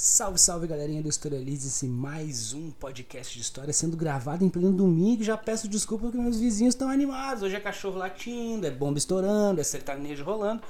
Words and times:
Salve, 0.00 0.38
salve 0.38 0.68
galerinha 0.68 1.02
do 1.02 1.08
Historialize-se, 1.08 1.88
mais 1.88 2.52
um 2.52 2.70
podcast 2.70 3.34
de 3.34 3.40
história 3.40 3.72
sendo 3.72 3.96
gravado 3.96 4.44
em 4.44 4.48
pleno 4.48 4.72
domingo. 4.72 5.24
Já 5.24 5.36
peço 5.36 5.66
desculpa 5.66 6.04
porque 6.04 6.18
meus 6.18 6.38
vizinhos 6.38 6.76
estão 6.76 6.88
animados. 6.88 7.42
Hoje 7.42 7.56
é 7.56 7.60
cachorro 7.60 7.98
latindo, 7.98 8.64
é 8.64 8.70
bomba 8.70 8.96
estourando, 8.96 9.60
é 9.60 9.64
sertanejo 9.64 10.22
rolando. 10.22 10.62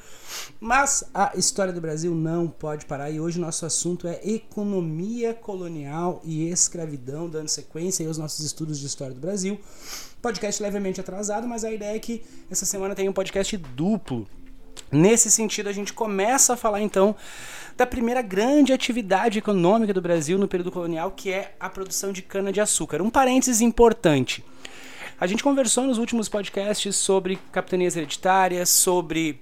Mas 0.58 1.04
a 1.12 1.32
história 1.36 1.74
do 1.74 1.80
Brasil 1.80 2.14
não 2.14 2.48
pode 2.48 2.86
parar 2.86 3.10
e 3.10 3.20
hoje 3.20 3.38
nosso 3.38 3.66
assunto 3.66 4.08
é 4.08 4.18
economia 4.24 5.34
colonial 5.34 6.22
e 6.24 6.48
escravidão, 6.48 7.28
dando 7.28 7.48
sequência 7.48 8.08
aos 8.08 8.16
nossos 8.16 8.42
estudos 8.42 8.78
de 8.78 8.86
história 8.86 9.14
do 9.14 9.20
Brasil. 9.20 9.60
Podcast 10.22 10.62
levemente 10.62 11.02
atrasado, 11.02 11.46
mas 11.46 11.64
a 11.64 11.70
ideia 11.70 11.94
é 11.94 12.00
que 12.00 12.24
essa 12.50 12.64
semana 12.64 12.94
tem 12.94 13.06
um 13.10 13.12
podcast 13.12 13.54
duplo. 13.58 14.26
Nesse 14.90 15.30
sentido, 15.30 15.68
a 15.68 15.72
gente 15.72 15.92
começa 15.92 16.54
a 16.54 16.56
falar 16.56 16.80
então 16.80 17.14
da 17.76 17.86
primeira 17.86 18.22
grande 18.22 18.72
atividade 18.72 19.38
econômica 19.38 19.92
do 19.92 20.00
Brasil 20.00 20.38
no 20.38 20.48
período 20.48 20.72
colonial, 20.72 21.10
que 21.10 21.30
é 21.30 21.54
a 21.60 21.68
produção 21.68 22.12
de 22.12 22.22
cana-de-açúcar. 22.22 23.02
Um 23.02 23.10
parênteses 23.10 23.60
importante. 23.60 24.44
A 25.20 25.26
gente 25.26 25.42
conversou 25.42 25.84
nos 25.84 25.98
últimos 25.98 26.28
podcasts 26.28 26.96
sobre 26.96 27.38
capitanias 27.52 27.96
hereditárias, 27.96 28.68
sobre 28.68 29.40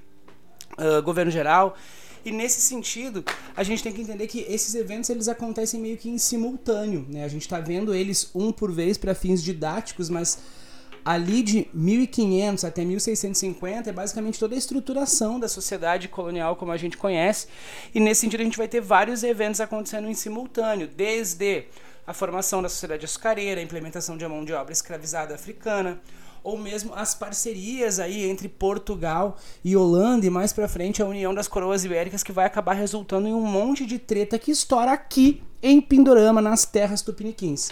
uh, 0.78 1.02
governo 1.02 1.30
geral, 1.30 1.76
e 2.26 2.32
nesse 2.32 2.60
sentido, 2.60 3.24
a 3.56 3.62
gente 3.62 3.84
tem 3.84 3.92
que 3.92 4.00
entender 4.00 4.26
que 4.26 4.40
esses 4.48 4.74
eventos 4.74 5.08
eles 5.08 5.28
acontecem 5.28 5.80
meio 5.80 5.96
que 5.96 6.08
em 6.08 6.18
simultâneo. 6.18 7.06
Né? 7.08 7.22
A 7.22 7.28
gente 7.28 7.42
está 7.42 7.60
vendo 7.60 7.94
eles 7.94 8.32
um 8.34 8.50
por 8.50 8.72
vez 8.72 8.98
para 8.98 9.14
fins 9.14 9.40
didáticos, 9.40 10.10
mas 10.10 10.40
ali 11.06 11.40
de 11.40 11.68
1500 11.72 12.64
até 12.64 12.84
1650 12.84 13.90
é 13.90 13.92
basicamente 13.92 14.40
toda 14.40 14.56
a 14.56 14.58
estruturação 14.58 15.38
da 15.38 15.48
sociedade 15.48 16.08
colonial 16.08 16.56
como 16.56 16.72
a 16.72 16.76
gente 16.76 16.96
conhece. 16.96 17.46
E 17.94 18.00
nesse 18.00 18.22
sentido 18.22 18.40
a 18.40 18.44
gente 18.44 18.58
vai 18.58 18.66
ter 18.66 18.80
vários 18.80 19.22
eventos 19.22 19.60
acontecendo 19.60 20.08
em 20.08 20.14
simultâneo, 20.14 20.88
desde 20.88 21.66
a 22.04 22.12
formação 22.12 22.60
da 22.60 22.68
sociedade 22.68 23.04
açucareira, 23.04 23.60
a 23.60 23.64
implementação 23.64 24.16
de 24.16 24.26
mão 24.26 24.44
de 24.44 24.52
obra 24.52 24.72
escravizada 24.72 25.32
africana, 25.32 26.00
ou 26.42 26.58
mesmo 26.58 26.92
as 26.92 27.14
parcerias 27.14 28.00
aí 28.00 28.28
entre 28.28 28.48
Portugal 28.48 29.36
e 29.64 29.76
Holanda 29.76 30.26
e 30.26 30.30
mais 30.30 30.52
para 30.52 30.66
frente 30.66 31.00
a 31.00 31.06
união 31.06 31.32
das 31.32 31.46
coroas 31.46 31.84
ibéricas 31.84 32.24
que 32.24 32.32
vai 32.32 32.46
acabar 32.46 32.72
resultando 32.72 33.28
em 33.28 33.34
um 33.34 33.46
monte 33.46 33.86
de 33.86 34.00
treta 34.00 34.40
que 34.40 34.50
estoura 34.50 34.90
aqui 34.90 35.40
em 35.62 35.80
Pindorama, 35.80 36.40
nas 36.40 36.64
terras 36.64 37.00
tupiniquins. 37.00 37.70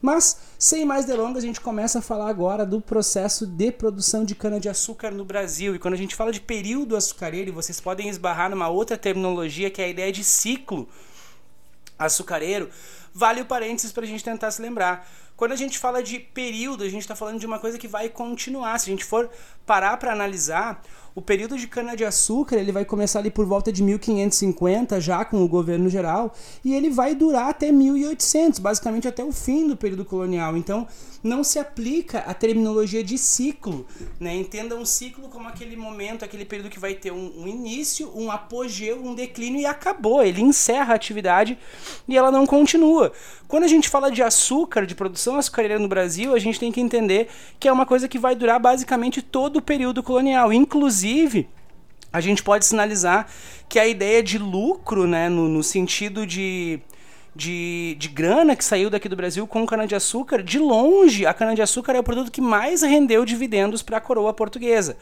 Mas, 0.00 0.38
sem 0.58 0.84
mais 0.84 1.04
delongas, 1.04 1.42
a 1.42 1.46
gente 1.46 1.60
começa 1.60 1.98
a 1.98 2.02
falar 2.02 2.28
agora 2.28 2.66
do 2.66 2.80
processo 2.80 3.46
de 3.46 3.72
produção 3.72 4.24
de 4.24 4.34
cana-de-açúcar 4.34 5.10
no 5.10 5.24
Brasil. 5.24 5.74
E 5.74 5.78
quando 5.78 5.94
a 5.94 5.98
gente 5.98 6.14
fala 6.14 6.30
de 6.32 6.40
período 6.40 6.96
açucareiro, 6.96 7.52
vocês 7.52 7.80
podem 7.80 8.08
esbarrar 8.08 8.50
numa 8.50 8.68
outra 8.68 8.96
terminologia 8.96 9.70
que 9.70 9.80
é 9.80 9.86
a 9.86 9.88
ideia 9.88 10.12
de 10.12 10.22
ciclo 10.22 10.88
açucareiro, 11.98 12.68
vale 13.12 13.40
o 13.40 13.46
parênteses 13.46 13.90
para 13.90 14.04
a 14.04 14.06
gente 14.06 14.22
tentar 14.22 14.50
se 14.50 14.60
lembrar. 14.60 15.08
Quando 15.36 15.52
a 15.52 15.56
gente 15.56 15.78
fala 15.78 16.02
de 16.02 16.18
período, 16.18 16.82
a 16.82 16.88
gente 16.88 17.02
está 17.02 17.14
falando 17.14 17.38
de 17.38 17.44
uma 17.44 17.58
coisa 17.58 17.76
que 17.76 17.86
vai 17.86 18.08
continuar. 18.08 18.78
Se 18.78 18.88
a 18.88 18.92
gente 18.92 19.04
for 19.04 19.28
parar 19.66 19.98
para 19.98 20.10
analisar, 20.10 20.82
o 21.16 21.22
período 21.22 21.56
de 21.56 21.66
cana-de-açúcar 21.66 22.56
ele 22.56 22.70
vai 22.70 22.84
começar 22.84 23.20
ali 23.20 23.30
por 23.30 23.46
volta 23.46 23.72
de 23.72 23.82
1550, 23.82 25.00
já 25.00 25.24
com 25.24 25.42
o 25.42 25.48
governo 25.48 25.88
geral, 25.88 26.34
e 26.62 26.74
ele 26.74 26.90
vai 26.90 27.14
durar 27.14 27.48
até 27.48 27.72
1800, 27.72 28.58
basicamente 28.58 29.08
até 29.08 29.24
o 29.24 29.32
fim 29.32 29.66
do 29.66 29.76
período 29.76 30.04
colonial. 30.04 30.56
Então, 30.58 30.86
não 31.22 31.42
se 31.42 31.58
aplica 31.58 32.18
a 32.20 32.34
terminologia 32.34 33.02
de 33.02 33.18
ciclo. 33.18 33.86
Né? 34.20 34.36
Entenda 34.36 34.76
um 34.76 34.84
ciclo 34.84 35.28
como 35.30 35.48
aquele 35.48 35.74
momento, 35.74 36.22
aquele 36.22 36.44
período 36.44 36.70
que 36.70 36.78
vai 36.78 36.94
ter 36.94 37.10
um, 37.10 37.32
um 37.42 37.48
início, 37.48 38.12
um 38.14 38.30
apogeu, 38.30 39.02
um 39.02 39.14
declínio 39.14 39.60
e 39.60 39.66
acabou. 39.66 40.22
Ele 40.22 40.42
encerra 40.42 40.92
a 40.92 40.96
atividade 40.96 41.58
e 42.06 42.16
ela 42.16 42.30
não 42.30 42.46
continua. 42.46 43.10
Quando 43.48 43.64
a 43.64 43.68
gente 43.68 43.88
fala 43.88 44.10
de 44.10 44.22
açúcar, 44.22 44.86
de 44.86 44.94
produção 44.94 45.25
açucareira 45.34 45.78
no 45.78 45.88
Brasil, 45.88 46.34
a 46.34 46.38
gente 46.38 46.60
tem 46.60 46.70
que 46.70 46.80
entender 46.80 47.28
que 47.58 47.66
é 47.66 47.72
uma 47.72 47.84
coisa 47.84 48.06
que 48.06 48.18
vai 48.18 48.36
durar 48.36 48.60
basicamente 48.60 49.20
todo 49.20 49.56
o 49.56 49.62
período 49.62 50.02
colonial, 50.02 50.52
inclusive 50.52 51.48
a 52.12 52.20
gente 52.20 52.42
pode 52.42 52.64
sinalizar 52.64 53.26
que 53.68 53.78
a 53.78 53.86
ideia 53.86 54.22
de 54.22 54.38
lucro, 54.38 55.06
né, 55.06 55.28
no, 55.28 55.48
no 55.48 55.62
sentido 55.62 56.24
de 56.24 56.80
de, 57.36 57.94
de 57.98 58.08
grana 58.08 58.56
que 58.56 58.64
saiu 58.64 58.88
daqui 58.88 59.08
do 59.10 59.14
Brasil 59.14 59.46
com 59.46 59.66
cana-de-açúcar, 59.66 60.42
de 60.42 60.58
longe, 60.58 61.26
a 61.26 61.34
cana-de-açúcar 61.34 61.94
é 61.94 62.00
o 62.00 62.02
produto 62.02 62.32
que 62.32 62.40
mais 62.40 62.80
rendeu 62.80 63.26
dividendos 63.26 63.82
para 63.82 63.98
a 63.98 64.00
coroa 64.00 64.32
portuguesa. 64.32 64.96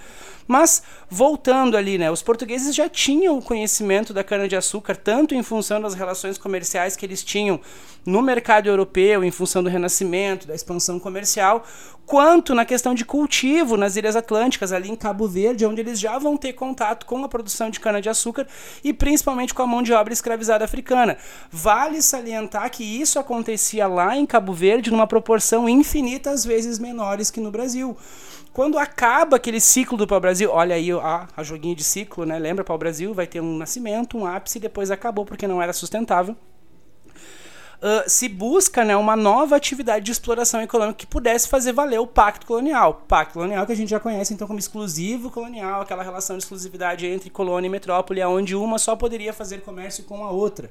Mas, 0.46 0.82
voltando 1.08 1.76
ali, 1.76 1.96
né, 1.98 2.10
os 2.10 2.22
portugueses 2.22 2.74
já 2.74 2.88
tinham 2.88 3.38
o 3.38 3.42
conhecimento 3.42 4.12
da 4.12 4.22
cana-de-açúcar, 4.22 4.96
tanto 4.96 5.34
em 5.34 5.42
função 5.42 5.80
das 5.80 5.94
relações 5.94 6.38
comerciais 6.38 6.96
que 6.96 7.06
eles 7.06 7.24
tinham 7.24 7.60
no 8.04 8.20
mercado 8.20 8.68
europeu, 8.68 9.24
em 9.24 9.30
função 9.30 9.62
do 9.62 9.70
renascimento, 9.70 10.46
da 10.46 10.54
expansão 10.54 11.00
comercial, 11.00 11.64
quanto 12.04 12.54
na 12.54 12.64
questão 12.64 12.94
de 12.94 13.04
cultivo 13.04 13.76
nas 13.76 13.96
Ilhas 13.96 14.16
Atlânticas, 14.16 14.72
ali 14.72 14.90
em 14.90 14.96
Cabo 14.96 15.26
Verde, 15.26 15.64
onde 15.64 15.80
eles 15.80 15.98
já 15.98 16.18
vão 16.18 16.36
ter 16.36 16.52
contato 16.52 17.06
com 17.06 17.24
a 17.24 17.28
produção 17.28 17.70
de 17.70 17.80
cana-de-açúcar 17.80 18.46
e 18.82 18.92
principalmente 18.92 19.54
com 19.54 19.62
a 19.62 19.66
mão 19.66 19.82
de 19.82 19.92
obra 19.92 20.12
escravizada 20.12 20.64
africana. 20.64 21.16
Vale 21.50 22.02
salientar 22.02 22.70
que 22.70 22.84
isso 22.84 23.18
acontecia 23.18 23.86
lá 23.86 24.16
em 24.16 24.26
Cabo 24.26 24.52
Verde 24.52 24.90
numa 24.90 25.06
proporção 25.06 25.68
infinitas 25.68 26.44
vezes 26.44 26.78
menores 26.78 27.30
que 27.30 27.40
no 27.40 27.50
Brasil. 27.50 27.96
Quando 28.54 28.78
acaba 28.78 29.36
aquele 29.36 29.60
ciclo 29.60 29.98
do 29.98 30.06
pau-brasil, 30.06 30.50
olha 30.50 30.74
aí 30.74 30.90
a, 30.92 31.28
a 31.36 31.42
de 31.42 31.84
ciclo, 31.84 32.24
né? 32.24 32.38
Lembra 32.38 32.64
pau-brasil? 32.64 33.12
Vai 33.12 33.26
ter 33.26 33.40
um 33.40 33.58
nascimento, 33.58 34.16
um 34.16 34.24
ápice 34.24 34.56
e 34.56 34.60
depois 34.62 34.90
acabou 34.90 35.26
porque 35.26 35.46
não 35.46 35.60
era 35.60 35.74
sustentável 35.74 36.34
uh, 37.84 38.08
se 38.08 38.28
busca 38.28 38.82
né, 38.84 38.96
uma 38.96 39.14
nova 39.14 39.54
atividade 39.54 40.06
de 40.06 40.12
exploração 40.12 40.62
econômica 40.62 40.98
que 40.98 41.06
pudesse 41.06 41.48
fazer 41.48 41.72
valer 41.72 42.00
o 42.00 42.06
pacto 42.06 42.46
colonial. 42.46 43.04
Pacto 43.06 43.34
colonial 43.34 43.66
que 43.66 43.72
a 43.72 43.76
gente 43.76 43.90
já 43.90 44.00
conhece 44.00 44.32
então 44.32 44.46
como 44.46 44.58
exclusivo 44.58 45.30
colonial, 45.30 45.82
aquela 45.82 46.02
relação 46.02 46.36
de 46.36 46.42
exclusividade 46.42 47.06
entre 47.06 47.28
colônia 47.28 47.68
e 47.68 47.70
metrópole, 47.70 48.24
onde 48.24 48.56
uma 48.56 48.78
só 48.78 48.96
poderia 48.96 49.32
fazer 49.32 49.60
comércio 49.60 50.04
com 50.04 50.24
a 50.24 50.30
outra. 50.30 50.70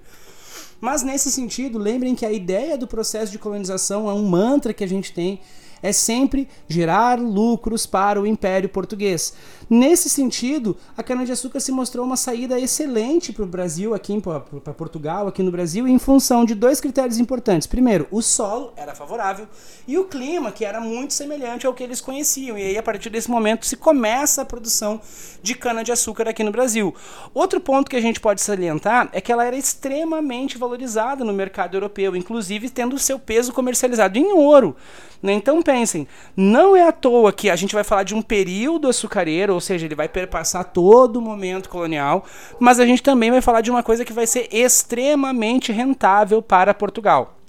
Mas 0.82 1.04
nesse 1.04 1.32
sentido, 1.32 1.78
lembrem 1.78 2.16
que 2.16 2.26
a 2.26 2.32
ideia 2.32 2.78
do 2.78 2.88
processo 2.88 3.32
de 3.32 3.40
colonização 3.40 4.10
é 4.10 4.14
um 4.14 4.26
mantra 4.28 4.74
que 4.74 4.84
a 4.84 4.88
gente 4.88 5.14
tem 5.14 5.40
é 5.84 5.92
sempre 5.92 6.48
gerar 6.68 7.20
lucros 7.20 7.86
para 7.86 8.20
o 8.20 8.26
Império 8.26 8.70
Português. 8.70 9.34
Nesse 9.70 10.10
sentido, 10.10 10.78
a 10.96 11.04
cana-de-açúcar 11.04 11.60
se 11.60 11.72
mostrou 11.72 12.06
uma 12.06 12.16
saída 12.16 12.60
excelente 12.60 13.34
para 13.34 13.44
o 13.44 13.48
Brasil, 13.48 13.94
aqui 13.94 14.20
para 14.22 14.74
Portugal, 14.74 15.28
aqui 15.28 15.44
no 15.44 15.52
Brasil, 15.52 15.88
em 15.88 16.00
função 16.00 16.46
de 16.46 16.56
dois 16.56 16.80
critérios 16.80 17.20
importantes. 17.20 17.68
Primeiro, 17.68 18.08
o 18.12 18.22
solo 18.22 18.72
era 18.78 18.96
favorável 18.96 19.48
e 19.88 19.98
o 19.98 20.06
clima, 20.06 20.52
que 20.52 20.64
era 20.64 20.80
muito 20.80 21.14
semelhante 21.14 21.66
ao 21.66 21.74
que 21.74 21.84
eles 21.84 22.00
conheciam. 22.00 22.58
E 22.58 22.62
aí, 22.62 22.78
a 22.78 22.84
partir 22.84 23.10
desse 23.10 23.30
momento, 23.30 23.66
se 23.66 23.76
começa 23.76 24.42
a 24.42 24.46
produção 24.46 25.02
de 25.42 25.56
cana-de-açúcar 25.56 26.30
aqui 26.30 26.44
no 26.44 26.52
Brasil. 26.52 26.94
Outro 27.34 27.60
ponto 27.60 27.90
que 27.90 27.98
a 27.98 28.02
gente 28.02 28.20
pode 28.20 28.42
salientar 28.42 29.10
é 29.12 29.20
que 29.20 29.32
ela 29.32 29.44
era 29.44 29.58
extremamente 29.58 30.58
valorizada 30.58 31.26
no 31.26 31.34
mercado 31.34 31.76
europeu, 31.76 32.16
inclusive 32.16 32.70
tendo 32.70 32.98
seu 33.00 33.18
peso 33.20 33.52
comercializado 33.52 34.18
em 34.18 34.32
ouro. 34.34 34.76
Né? 35.22 35.32
Então 35.34 35.62
pensem, 35.74 36.08
não 36.38 36.76
é 36.76 36.88
à 36.88 36.92
toa 36.92 37.34
que 37.34 37.50
a 37.50 37.56
gente 37.56 37.74
vai 37.74 37.84
falar 37.84 38.04
de 38.04 38.14
um 38.14 38.22
período 38.22 38.88
açucareiro, 38.88 39.56
ou 39.56 39.60
seja, 39.60 39.88
ele 39.88 39.96
vai 39.96 40.08
perpassar 40.08 40.66
todo 40.66 41.18
o 41.18 41.22
momento 41.22 41.68
colonial, 41.68 42.26
mas 42.60 42.80
a 42.80 42.86
gente 42.86 43.02
também 43.02 43.32
vai 43.32 43.42
falar 43.42 43.62
de 43.62 43.72
uma 43.72 43.82
coisa 43.82 44.06
que 44.06 44.14
vai 44.14 44.28
ser 44.28 44.48
extremamente 44.52 45.72
rentável 45.72 46.44
para 46.44 46.76
Portugal. 46.76 47.40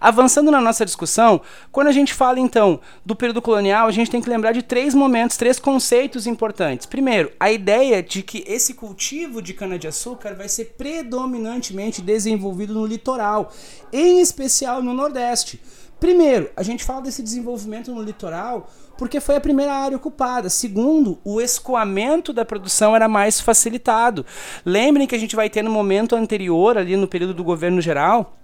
Avançando 0.00 0.50
na 0.50 0.60
nossa 0.60 0.84
discussão, 0.84 1.40
quando 1.70 1.86
a 1.86 1.92
gente 1.92 2.12
fala 2.12 2.40
então 2.40 2.80
do 3.06 3.14
período 3.14 3.40
colonial, 3.40 3.86
a 3.86 3.92
gente 3.92 4.10
tem 4.10 4.20
que 4.20 4.28
lembrar 4.28 4.50
de 4.50 4.62
três 4.62 4.92
momentos, 4.92 5.36
três 5.36 5.60
conceitos 5.60 6.26
importantes. 6.26 6.86
Primeiro, 6.86 7.30
a 7.38 7.52
ideia 7.52 8.02
de 8.02 8.22
que 8.22 8.42
esse 8.44 8.74
cultivo 8.74 9.40
de 9.40 9.54
cana-de-açúcar 9.54 10.34
vai 10.34 10.48
ser 10.48 10.74
predominantemente 10.76 12.02
desenvolvido 12.02 12.74
no 12.74 12.86
litoral, 12.86 13.52
em 13.92 14.20
especial 14.20 14.82
no 14.82 14.94
Nordeste. 14.94 15.60
Primeiro, 16.00 16.50
a 16.56 16.62
gente 16.62 16.82
fala 16.82 17.02
desse 17.02 17.22
desenvolvimento 17.22 17.94
no 17.94 18.02
litoral 18.02 18.70
porque 18.96 19.20
foi 19.20 19.36
a 19.36 19.40
primeira 19.40 19.72
área 19.72 19.96
ocupada. 19.96 20.48
Segundo, 20.48 21.18
o 21.24 21.40
escoamento 21.40 22.32
da 22.32 22.44
produção 22.44 22.96
era 22.96 23.06
mais 23.06 23.40
facilitado. 23.40 24.24
Lembrem 24.64 25.06
que 25.06 25.14
a 25.14 25.18
gente 25.18 25.36
vai 25.36 25.50
ter 25.50 25.62
no 25.62 25.70
momento 25.70 26.16
anterior, 26.16 26.76
ali 26.76 26.96
no 26.96 27.06
período 27.06 27.34
do 27.34 27.44
governo 27.44 27.80
geral, 27.80 28.39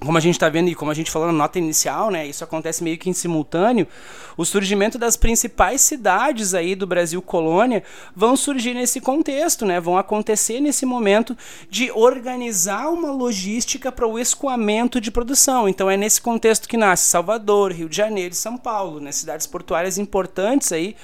como 0.00 0.16
a 0.16 0.20
gente 0.20 0.34
está 0.34 0.48
vendo 0.48 0.68
e 0.68 0.74
como 0.74 0.90
a 0.90 0.94
gente 0.94 1.10
falou 1.10 1.26
na 1.26 1.34
nota 1.34 1.58
inicial, 1.58 2.10
né, 2.10 2.26
isso 2.26 2.44
acontece 2.44 2.84
meio 2.84 2.96
que 2.96 3.10
em 3.10 3.12
simultâneo, 3.12 3.86
o 4.36 4.44
surgimento 4.44 4.96
das 4.96 5.16
principais 5.16 5.80
cidades 5.80 6.54
aí 6.54 6.76
do 6.76 6.86
Brasil 6.86 7.20
colônia 7.20 7.82
vão 8.14 8.36
surgir 8.36 8.74
nesse 8.74 9.00
contexto, 9.00 9.66
né, 9.66 9.80
vão 9.80 9.98
acontecer 9.98 10.60
nesse 10.60 10.86
momento 10.86 11.36
de 11.68 11.90
organizar 11.90 12.88
uma 12.90 13.10
logística 13.10 13.90
para 13.90 14.06
o 14.06 14.18
escoamento 14.18 15.00
de 15.00 15.10
produção. 15.10 15.68
Então 15.68 15.90
é 15.90 15.96
nesse 15.96 16.20
contexto 16.20 16.68
que 16.68 16.76
nasce 16.76 17.06
Salvador, 17.06 17.72
Rio 17.72 17.88
de 17.88 17.96
Janeiro 17.96 18.32
e 18.32 18.36
São 18.36 18.56
Paulo, 18.56 19.00
né, 19.00 19.10
cidades 19.10 19.46
portuárias 19.46 19.98
importantes 19.98 20.70
aí 20.70 20.94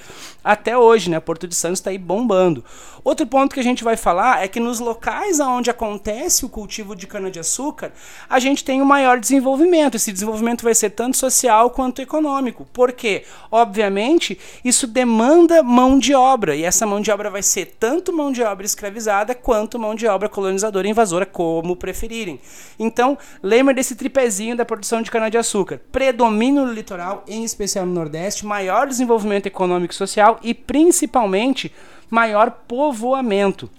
até 0.45 0.79
hoje, 0.79 1.11
né, 1.11 1.19
Porto 1.19 1.49
de 1.49 1.55
Santos 1.55 1.81
está 1.81 1.91
aí 1.91 1.99
bombando. 1.99 2.65
Outro 3.03 3.27
ponto 3.27 3.55
que 3.55 3.61
a 3.61 3.65
gente 3.65 3.83
vai 3.83 3.97
falar 3.97 4.45
é 4.45 4.49
que 4.49 4.61
nos 4.61 4.79
locais 4.79 5.41
onde 5.41 5.69
acontece 5.69 6.45
o 6.45 6.49
cultivo 6.49 6.95
de 6.95 7.07
cana-de-açúcar, 7.07 7.93
a 8.29 8.39
gente 8.39 8.65
tem 8.65 8.84
um 8.85 8.89
maior 8.89 9.19
desenvolvimento. 9.19 9.97
Esse 9.97 10.13
desenvolvimento 10.13 10.63
vai 10.63 10.75
ser 10.75 10.91
tanto 10.91 11.17
social 11.17 11.71
quanto 11.71 12.01
econômico. 12.01 12.67
Por 12.73 12.93
quê? 12.93 13.25
Obviamente, 13.51 14.39
isso 14.65 14.87
demanda 14.87 15.63
mão 15.63 15.99
de 15.99 16.15
obra, 16.15 16.55
e 16.55 16.63
essa 16.63 16.87
mão 16.87 17.01
de 17.01 17.11
obra 17.11 17.31
vai 17.31 17.43
ser 17.43 17.77
tanto 17.79 18.13
mão 18.13 18.31
de 18.31 18.43
obra 18.43 18.65
escravizada 18.65 19.35
quanto 19.35 19.79
mão 19.79 19.95
de 19.95 20.07
obra 20.07 20.29
colonizadora 20.29 20.87
e 20.87 20.91
invasora, 20.91 21.27
como 21.27 21.75
preferirem. 21.75 22.41
Então, 22.79 23.19
lembra 23.43 23.75
desse 23.75 23.97
tripézinho 23.97 24.57
da 24.57 24.65
produção 24.65 25.03
de 25.03 25.11
cana-de-açúcar. 25.11 25.81
Predomínio 25.91 26.67
no 26.67 26.73
litoral, 26.73 27.25
em 27.27 27.43
especial 27.43 27.87
no 27.87 27.95
Nordeste, 27.95 28.47
maior 28.47 28.87
desenvolvimento 28.87 29.47
econômico 29.47 29.95
e 29.95 29.97
social 29.97 30.39
e 30.43 30.53
principalmente 30.53 31.73
maior 32.11 32.51
povoamento. 32.69 33.71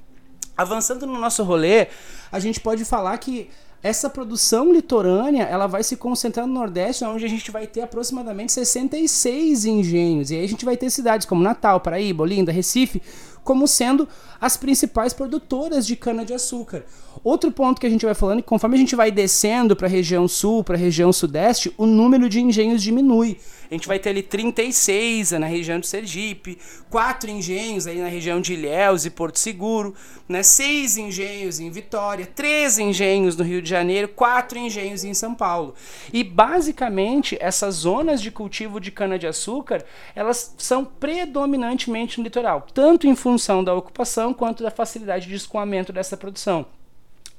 Avançando 0.58 1.06
no 1.06 1.20
nosso 1.20 1.44
rolê, 1.44 1.88
a 2.32 2.40
gente 2.40 2.60
pode 2.60 2.86
falar 2.86 3.18
que 3.18 3.50
essa 3.86 4.10
produção 4.10 4.74
litorânea 4.74 5.44
ela 5.44 5.68
vai 5.68 5.84
se 5.84 5.96
concentrar 5.96 6.48
no 6.48 6.54
Nordeste, 6.56 7.06
onde 7.06 7.24
a 7.24 7.30
gente 7.30 7.52
vai 7.52 7.68
ter 7.68 7.82
aproximadamente 7.82 8.52
66 8.52 9.64
engenhos. 9.66 10.32
E 10.32 10.36
aí 10.38 10.44
a 10.44 10.48
gente 10.48 10.66
vai 10.66 10.76
ter 10.76 10.90
cidades 10.90 11.28
como 11.28 11.44
Natal, 11.44 11.80
Paraíba, 11.80 12.24
Olinda, 12.24 12.52
Recife, 12.52 13.00
como 13.46 13.68
sendo 13.68 14.10
as 14.42 14.58
principais 14.58 15.14
produtoras 15.14 15.88
de 15.88 15.96
cana-de-açúcar. 15.96 16.84
Outro 17.24 17.52
ponto 17.52 17.80
que 17.80 17.88
a 17.88 17.90
gente 17.90 18.06
vai 18.06 18.14
falando 18.14 18.40
é 18.40 18.42
conforme 18.42 18.76
a 18.76 18.80
gente 18.80 18.96
vai 18.96 19.10
descendo 19.10 19.76
para 19.76 19.88
a 19.88 19.90
região 19.90 20.28
sul, 20.28 20.64
para 20.64 20.76
a 20.76 20.80
região 20.80 21.14
sudeste, 21.14 21.74
o 21.78 21.86
número 21.86 22.28
de 22.28 22.42
engenhos 22.42 22.84
diminui. 22.84 23.38
A 23.70 23.74
gente 23.74 23.88
vai 23.88 23.98
ter 23.98 24.10
ali 24.10 24.22
36 24.22 25.32
na 25.32 25.48
região 25.48 25.80
de 25.80 25.88
Sergipe, 25.88 26.58
quatro 26.90 27.30
engenhos 27.32 27.88
aí 27.88 28.00
na 28.00 28.08
região 28.08 28.40
de 28.40 28.54
Ilhéus 28.54 29.06
e 29.06 29.10
Porto 29.10 29.40
Seguro, 29.40 29.96
né? 30.30 30.44
seis 30.44 30.98
engenhos 30.98 31.60
em 31.60 31.72
Vitória, 31.72 32.28
três 32.28 32.78
engenhos 32.78 33.36
no 33.36 33.44
Rio 33.44 33.62
de 33.62 33.70
Janeiro, 33.70 34.08
quatro 34.08 34.60
engenhos 34.60 35.04
em 35.04 35.14
São 35.14 35.34
Paulo. 35.34 35.74
E 36.14 36.24
basicamente 36.24 37.38
essas 37.42 37.76
zonas 37.76 38.22
de 38.22 38.30
cultivo 38.30 38.80
de 38.80 38.92
cana-de-açúcar, 38.92 39.84
elas 40.16 40.54
são 40.58 40.86
predominantemente 40.86 42.20
no 42.20 42.24
litoral, 42.24 42.68
tanto 42.72 43.08
em 43.08 43.16
função 43.16 43.35
da 43.64 43.74
ocupação 43.74 44.34
quanto 44.34 44.64
da 44.64 44.72
facilidade 44.72 45.28
de 45.28 45.36
escoamento 45.36 45.92
dessa 45.94 46.16
produção. 46.16 46.66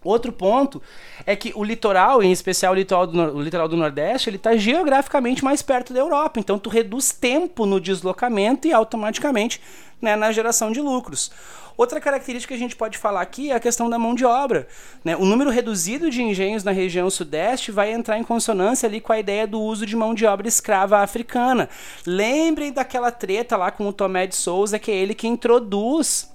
Outro 0.07 0.31
ponto 0.31 0.81
é 1.25 1.35
que 1.35 1.53
o 1.57 1.65
litoral, 1.65 2.23
em 2.23 2.31
especial 2.31 2.73
o 2.73 2.77
litoral 2.77 3.07
do, 3.09 3.21
o 3.37 3.43
litoral 3.43 3.69
do 3.69 3.77
Nordeste, 3.77 4.31
ele 4.31 4.37
está 4.37 4.57
geograficamente 4.57 5.43
mais 5.43 5.63
perto 5.63 5.93
da 5.93 5.99
Europa. 5.99 6.39
Então, 6.39 6.59
tu 6.61 6.71
reduz 6.71 7.11
tempo 7.11 7.67
no 7.67 7.81
deslocamento 7.81 8.69
e 8.69 8.73
automaticamente 8.73 9.61
né, 10.01 10.17
na 10.17 10.33
geração 10.33 10.71
de 10.73 10.81
lucros. 10.81 11.31
Outra 11.77 12.01
característica 12.01 12.55
que 12.55 12.57
a 12.57 12.63
gente 12.63 12.75
pode 12.75 12.97
falar 12.97 13.21
aqui 13.21 13.51
é 13.51 13.55
a 13.55 13.61
questão 13.61 13.91
da 13.91 13.99
mão 13.99 14.15
de 14.15 14.25
obra. 14.25 14.67
Né? 15.05 15.15
O 15.15 15.27
número 15.27 15.51
reduzido 15.51 16.11
de 16.11 16.23
engenhos 16.23 16.65
na 16.65 16.71
região 16.71 17.11
sudeste 17.11 17.71
vai 17.71 17.93
entrar 17.93 18.19
em 18.19 18.25
consonância 18.25 18.89
ali 18.89 18.99
com 18.99 19.13
a 19.13 19.19
ideia 19.19 19.47
do 19.47 19.61
uso 19.61 19.85
de 19.85 19.95
mão 19.95 20.15
de 20.15 20.25
obra 20.25 20.49
escrava 20.49 20.99
africana. 21.01 21.69
Lembrem 22.07 22.73
daquela 22.73 23.11
treta 23.11 23.57
lá 23.57 23.71
com 23.71 23.87
o 23.87 23.93
Tomé 23.93 24.27
de 24.27 24.37
Souza, 24.37 24.79
que 24.79 24.91
é 24.91 24.95
ele 24.95 25.15
que 25.15 25.29
introduz 25.29 26.35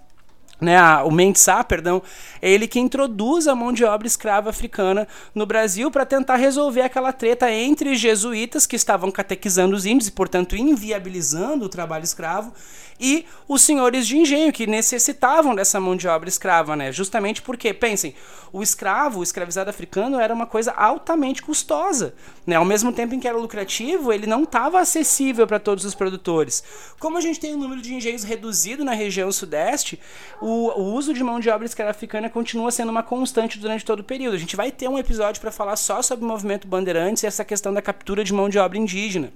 né, 0.62 0.80
o 1.04 1.10
Mensah, 1.10 1.64
perdão, 1.64 2.04
é 2.40 2.50
ele 2.50 2.68
que 2.68 2.80
introduz 2.80 3.48
a 3.48 3.56
mão 3.56 3.74
de 3.74 3.84
obra 3.84 4.06
escrava 4.06 4.52
africana 4.52 5.08
no 5.34 5.46
Brasil 5.46 5.90
para 5.90 6.06
tentar 6.06 6.36
resolver 6.36 6.82
aquela 6.82 7.12
treta 7.12 7.52
entre 7.52 7.96
jesuítas 7.96 8.68
que 8.68 8.76
estavam 8.76 9.10
catequizando 9.10 9.76
os 9.76 9.88
índios 9.88 10.08
e, 10.08 10.12
portanto, 10.12 10.56
inviabilizando 10.56 11.66
o 11.66 11.70
trabalho 11.70 12.04
escravo 12.04 12.54
e 13.02 13.26
os 13.48 13.64
senhores 13.64 14.06
de 14.06 14.16
engenho 14.16 14.54
que 14.54 14.68
necessitavam 14.68 15.56
dessa 15.56 15.80
mão 15.80 15.96
de 15.96 16.08
obra 16.08 16.30
escrava, 16.30 16.76
né? 16.76 16.92
Justamente 16.92 17.42
porque, 17.42 17.74
pensem, 17.74 18.14
o 18.54 18.62
escravo, 18.62 19.22
o 19.22 19.24
escravizado 19.24 19.72
africano 19.72 20.20
era 20.20 20.32
uma 20.32 20.46
coisa 20.46 20.72
altamente 20.74 21.42
custosa, 21.42 22.14
né? 22.46 22.58
Ao 22.58 22.64
mesmo 22.64 22.94
tempo 22.94 23.16
em 23.16 23.20
que 23.20 23.28
era 23.28 23.36
lucrativo, 23.36 24.14
ele 24.14 24.28
não 24.28 24.44
estava 24.44 24.80
acessível 24.80 25.48
para 25.48 25.60
todos 25.60 25.84
os 25.84 25.96
produtores. 25.96 26.64
Como 27.00 27.18
a 27.18 27.22
gente 27.22 27.40
tem 27.40 27.56
um 27.56 27.58
número 27.58 27.82
de 27.82 27.92
engenhos 27.92 28.24
reduzido 28.24 28.86
na 28.86 28.94
região 28.94 29.32
sudeste, 29.32 30.00
o, 30.40 30.51
o 30.52 30.94
uso 30.94 31.14
de 31.14 31.24
mão 31.24 31.40
de 31.40 31.50
obra 31.50 31.66
escrava 31.66 31.92
africana 31.92 32.30
continua 32.30 32.72
sendo 32.72 32.90
uma 32.90 33.04
constante 33.04 33.60
durante 33.60 33.86
todo 33.86 34.00
o 34.00 34.04
período. 34.04 34.36
A 34.36 34.40
gente 34.40 34.56
vai 34.56 34.72
ter 34.72 34.88
um 34.88 34.98
episódio 34.98 35.42
para 35.42 35.52
falar 35.52 35.76
só 35.76 36.02
sobre 36.02 36.26
o 36.26 36.28
movimento 36.28 36.68
Bandeirantes 36.68 37.24
e 37.24 37.28
essa 37.28 37.46
questão 37.46 37.74
da 37.74 37.82
captura 37.82 38.24
de 38.24 38.34
mão 38.34 38.50
de 38.50 38.58
obra 38.58 38.78
indígena 38.78 39.32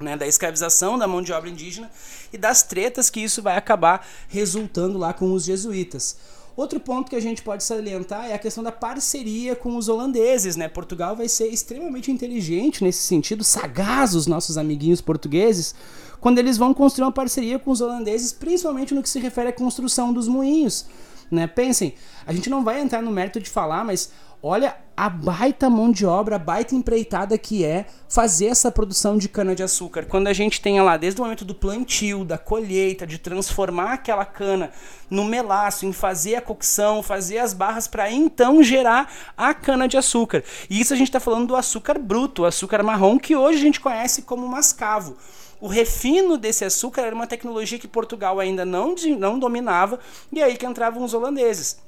né, 0.00 0.16
da 0.16 0.26
escravização 0.26 0.98
da 0.98 1.06
mão 1.06 1.22
de 1.22 1.32
obra 1.32 1.50
indígena 1.50 1.90
e 2.32 2.38
das 2.38 2.62
tretas 2.62 3.10
que 3.10 3.20
isso 3.20 3.42
vai 3.42 3.56
acabar 3.56 4.06
resultando 4.28 4.98
lá 4.98 5.12
com 5.12 5.32
os 5.32 5.44
jesuítas. 5.44 6.16
Outro 6.58 6.80
ponto 6.80 7.08
que 7.08 7.14
a 7.14 7.20
gente 7.20 7.40
pode 7.40 7.62
salientar 7.62 8.28
é 8.28 8.34
a 8.34 8.38
questão 8.38 8.64
da 8.64 8.72
parceria 8.72 9.54
com 9.54 9.76
os 9.76 9.88
holandeses, 9.88 10.56
né? 10.56 10.66
Portugal 10.66 11.14
vai 11.14 11.28
ser 11.28 11.46
extremamente 11.46 12.10
inteligente 12.10 12.82
nesse 12.82 13.00
sentido, 13.00 13.44
sagaz 13.44 14.12
os 14.16 14.26
nossos 14.26 14.58
amiguinhos 14.58 15.00
portugueses, 15.00 15.72
quando 16.20 16.40
eles 16.40 16.58
vão 16.58 16.74
construir 16.74 17.04
uma 17.04 17.12
parceria 17.12 17.60
com 17.60 17.70
os 17.70 17.80
holandeses, 17.80 18.32
principalmente 18.32 18.92
no 18.92 19.04
que 19.04 19.08
se 19.08 19.20
refere 19.20 19.50
à 19.50 19.52
construção 19.52 20.12
dos 20.12 20.26
moinhos. 20.26 20.84
Né? 21.30 21.46
Pensem, 21.46 21.94
a 22.26 22.32
gente 22.32 22.50
não 22.50 22.64
vai 22.64 22.80
entrar 22.80 23.02
no 23.02 23.12
mérito 23.12 23.38
de 23.38 23.48
falar, 23.48 23.84
mas 23.84 24.10
olha 24.42 24.76
a 24.96 25.08
baita 25.08 25.70
mão 25.70 25.92
de 25.92 26.04
obra, 26.04 26.36
a 26.36 26.38
baita 26.40 26.74
empreitada 26.74 27.38
que 27.38 27.64
é 27.64 27.86
fazer 28.08 28.46
essa 28.46 28.70
produção 28.70 29.16
de 29.16 29.28
cana-de-açúcar. 29.28 30.06
Quando 30.06 30.26
a 30.26 30.32
gente 30.32 30.60
tem 30.60 30.80
lá, 30.80 30.96
desde 30.96 31.20
o 31.20 31.24
momento 31.24 31.44
do 31.44 31.54
plantio, 31.54 32.24
da 32.24 32.36
colheita, 32.36 33.06
de 33.06 33.16
transformar 33.16 33.92
aquela 33.92 34.24
cana 34.24 34.72
no 35.08 35.24
melaço, 35.24 35.86
em 35.86 35.92
fazer 35.92 36.34
a 36.34 36.42
cocção, 36.42 37.02
fazer 37.02 37.38
as 37.38 37.54
barras 37.54 37.86
para 37.86 38.10
então 38.10 38.60
gerar 38.62 39.12
a 39.36 39.54
cana-de-açúcar. 39.54 40.42
E 40.68 40.80
isso 40.80 40.92
a 40.92 40.96
gente 40.96 41.08
está 41.08 41.20
falando 41.20 41.46
do 41.46 41.56
açúcar 41.56 41.98
bruto, 41.98 42.42
o 42.42 42.46
açúcar 42.46 42.82
marrom, 42.82 43.18
que 43.18 43.36
hoje 43.36 43.58
a 43.58 43.62
gente 43.62 43.80
conhece 43.80 44.22
como 44.22 44.48
mascavo. 44.48 45.16
O 45.60 45.68
refino 45.68 46.36
desse 46.36 46.64
açúcar 46.64 47.02
era 47.02 47.14
uma 47.14 47.26
tecnologia 47.26 47.78
que 47.78 47.88
Portugal 47.88 48.38
ainda 48.38 48.64
não, 48.64 48.94
não 49.18 49.38
dominava, 49.38 49.98
e 50.32 50.42
aí 50.42 50.56
que 50.56 50.66
entravam 50.66 51.04
os 51.04 51.14
holandeses. 51.14 51.87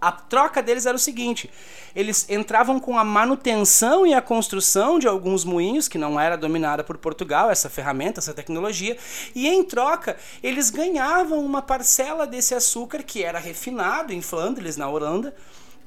A 0.00 0.12
troca 0.12 0.62
deles 0.62 0.86
era 0.86 0.96
o 0.96 1.00
seguinte: 1.00 1.50
eles 1.94 2.28
entravam 2.28 2.78
com 2.78 2.98
a 2.98 3.04
manutenção 3.04 4.06
e 4.06 4.12
a 4.12 4.20
construção 4.20 4.98
de 4.98 5.08
alguns 5.08 5.44
moinhos, 5.44 5.88
que 5.88 5.98
não 5.98 6.20
era 6.20 6.36
dominada 6.36 6.84
por 6.84 6.98
Portugal, 6.98 7.50
essa 7.50 7.70
ferramenta, 7.70 8.20
essa 8.20 8.34
tecnologia, 8.34 8.96
e 9.34 9.48
em 9.48 9.64
troca 9.64 10.16
eles 10.42 10.70
ganhavam 10.70 11.44
uma 11.44 11.62
parcela 11.62 12.26
desse 12.26 12.54
açúcar 12.54 13.02
que 13.02 13.22
era 13.22 13.38
refinado 13.38 14.12
em 14.12 14.20
Flandres, 14.20 14.76
na 14.76 14.88
Holanda, 14.88 15.34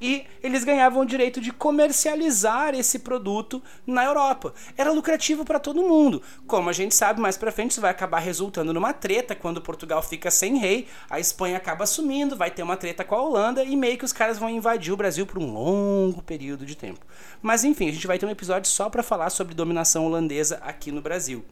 e 0.00 0.24
eles 0.42 0.64
ganhavam 0.64 1.02
o 1.02 1.06
direito 1.06 1.40
de 1.40 1.52
comercializar 1.52 2.74
esse 2.74 3.00
produto 3.00 3.62
na 3.86 4.04
Europa. 4.04 4.54
Era 4.76 4.92
lucrativo 4.92 5.44
para 5.44 5.58
todo 5.58 5.82
mundo. 5.82 6.22
Como 6.46 6.70
a 6.70 6.72
gente 6.72 6.94
sabe, 6.94 7.20
mais 7.20 7.36
para 7.36 7.52
frente 7.52 7.72
isso 7.72 7.80
vai 7.80 7.90
acabar 7.90 8.18
resultando 8.18 8.72
numa 8.72 8.92
treta 8.92 9.34
quando 9.34 9.60
Portugal 9.60 10.02
fica 10.02 10.30
sem 10.30 10.56
rei, 10.56 10.86
a 11.08 11.20
Espanha 11.20 11.56
acaba 11.56 11.84
assumindo, 11.84 12.36
vai 12.36 12.50
ter 12.50 12.62
uma 12.62 12.76
treta 12.76 13.04
com 13.04 13.14
a 13.14 13.22
Holanda 13.22 13.62
e 13.64 13.76
meio 13.76 13.98
que 13.98 14.04
os 14.04 14.12
caras 14.12 14.38
vão 14.38 14.48
invadir 14.48 14.92
o 14.92 14.96
Brasil 14.96 15.26
por 15.26 15.38
um 15.38 15.52
longo 15.52 16.22
período 16.22 16.64
de 16.64 16.76
tempo. 16.76 17.04
Mas 17.42 17.64
enfim, 17.64 17.88
a 17.88 17.92
gente 17.92 18.06
vai 18.06 18.18
ter 18.18 18.26
um 18.26 18.30
episódio 18.30 18.70
só 18.70 18.88
para 18.88 19.02
falar 19.02 19.30
sobre 19.30 19.54
dominação 19.54 20.06
holandesa 20.06 20.60
aqui 20.62 20.90
no 20.90 21.00
Brasil. 21.00 21.44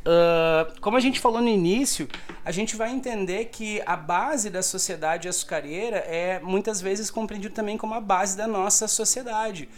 Uh, 0.00 0.80
como 0.80 0.96
a 0.96 1.00
gente 1.00 1.20
falou 1.20 1.42
no 1.42 1.48
início, 1.48 2.08
a 2.44 2.50
gente 2.50 2.74
vai 2.74 2.90
entender 2.90 3.46
que 3.46 3.82
a 3.84 3.96
base 3.96 4.48
da 4.48 4.62
sociedade 4.62 5.28
açucareira 5.28 5.98
é 5.98 6.40
muitas 6.40 6.80
vezes 6.80 7.10
compreendido 7.10 7.54
também 7.54 7.76
como 7.76 7.94
a 7.94 8.00
base 8.00 8.36
da 8.36 8.46
nossa 8.46 8.88
sociedade. 8.88 9.68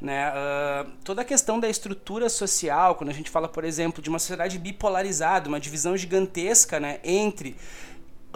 Né? 0.00 0.30
Uh, 0.30 0.90
toda 1.04 1.22
a 1.22 1.24
questão 1.24 1.60
da 1.60 1.68
estrutura 1.68 2.28
social, 2.28 2.94
quando 2.94 3.10
a 3.10 3.14
gente 3.14 3.30
fala, 3.30 3.48
por 3.48 3.64
exemplo, 3.64 4.02
de 4.02 4.08
uma 4.08 4.18
sociedade 4.18 4.58
bipolarizada, 4.58 5.48
uma 5.48 5.60
divisão 5.60 5.96
gigantesca 5.96 6.80
né, 6.80 6.98
entre 7.04 7.56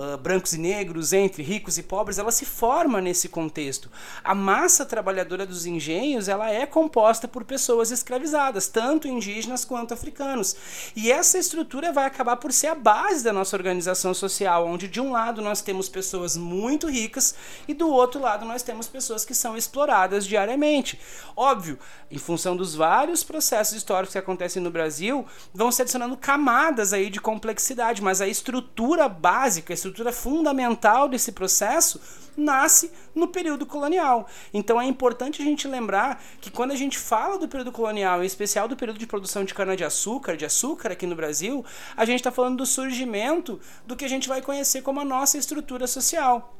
uh, 0.00 0.16
brancos 0.16 0.54
e 0.54 0.58
negros, 0.58 1.12
entre 1.12 1.42
ricos 1.42 1.76
e 1.76 1.82
pobres, 1.82 2.18
ela 2.18 2.32
se 2.32 2.46
forma 2.46 3.00
nesse 3.00 3.28
contexto. 3.28 3.90
A 4.24 4.34
massa 4.34 4.86
trabalhadora 4.86 5.44
dos 5.44 5.66
engenhos 5.66 6.28
ela 6.28 6.50
é 6.50 6.64
composta 6.64 7.28
por 7.28 7.44
pessoas 7.44 7.90
escravizadas, 7.90 8.68
tanto 8.68 9.06
indígenas 9.06 9.64
quanto 9.64 9.92
africanos. 9.92 10.56
E 10.96 11.12
essa 11.12 11.38
estrutura 11.38 11.92
vai 11.92 12.06
acabar 12.06 12.36
por 12.36 12.52
ser 12.52 12.68
a 12.68 12.74
base 12.74 13.22
da 13.22 13.32
nossa 13.32 13.56
organização 13.56 14.14
social, 14.14 14.66
onde 14.66 14.88
de 14.88 15.00
um 15.00 15.12
lado 15.12 15.42
nós 15.42 15.60
temos 15.60 15.88
pessoas 15.88 16.36
muito 16.36 16.88
ricas 16.88 17.34
e 17.68 17.74
do 17.74 17.88
outro 17.88 18.20
lado 18.20 18.46
nós 18.46 18.62
temos 18.62 18.88
pessoas 18.88 19.24
que 19.24 19.34
são 19.34 19.56
exploradas 19.56 20.26
diariamente. 20.26 20.98
Óbvio, 21.36 21.78
em 22.10 22.18
função 22.18 22.56
dos 22.56 22.74
vários 22.74 23.22
processos 23.22 23.76
históricos 23.76 24.12
que 24.12 24.18
acontecem 24.18 24.62
no 24.62 24.70
Brasil, 24.70 25.26
vão 25.52 25.70
se 25.70 25.82
adicionando 25.82 26.16
camadas 26.16 26.92
aí 26.92 27.10
de 27.10 27.20
complexidade, 27.20 28.02
mas 28.02 28.20
a 28.20 28.28
estrutura 28.28 29.08
básica, 29.08 29.72
a 29.72 29.74
estrutura 29.90 30.12
fundamental 30.12 31.08
desse 31.08 31.32
processo 31.32 32.00
nasce 32.36 32.90
no 33.14 33.26
período 33.26 33.66
colonial. 33.66 34.26
Então 34.54 34.80
é 34.80 34.86
importante 34.86 35.42
a 35.42 35.44
gente 35.44 35.66
lembrar 35.68 36.22
que 36.40 36.50
quando 36.50 36.70
a 36.70 36.76
gente 36.76 36.98
fala 36.98 37.36
do 37.36 37.48
período 37.48 37.72
colonial, 37.72 38.22
em 38.22 38.26
especial 38.26 38.68
do 38.68 38.76
período 38.76 38.98
de 38.98 39.06
produção 39.06 39.44
de 39.44 39.52
cana-de-açúcar, 39.52 40.36
de 40.36 40.44
açúcar 40.44 40.92
aqui 40.92 41.06
no 41.06 41.16
Brasil, 41.16 41.64
a 41.96 42.04
gente 42.04 42.20
está 42.20 42.30
falando 42.30 42.58
do 42.58 42.66
surgimento 42.66 43.60
do 43.86 43.96
que 43.96 44.04
a 44.04 44.08
gente 44.08 44.28
vai 44.28 44.40
conhecer 44.40 44.82
como 44.82 45.00
a 45.00 45.04
nossa 45.04 45.36
estrutura 45.36 45.86
social. 45.86 46.56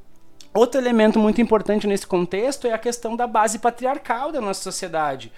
Outro 0.53 0.81
elemento 0.81 1.19
muito 1.19 1.41
importante 1.41 1.87
nesse 1.87 2.07
contexto 2.07 2.67
é 2.67 2.73
a 2.73 2.79
questão 2.79 3.15
da 3.15 3.27
base 3.27 3.61
patriarcal 3.61 4.33
da 4.33 4.41
nossa 4.41 4.61
sociedade. 4.63 5.33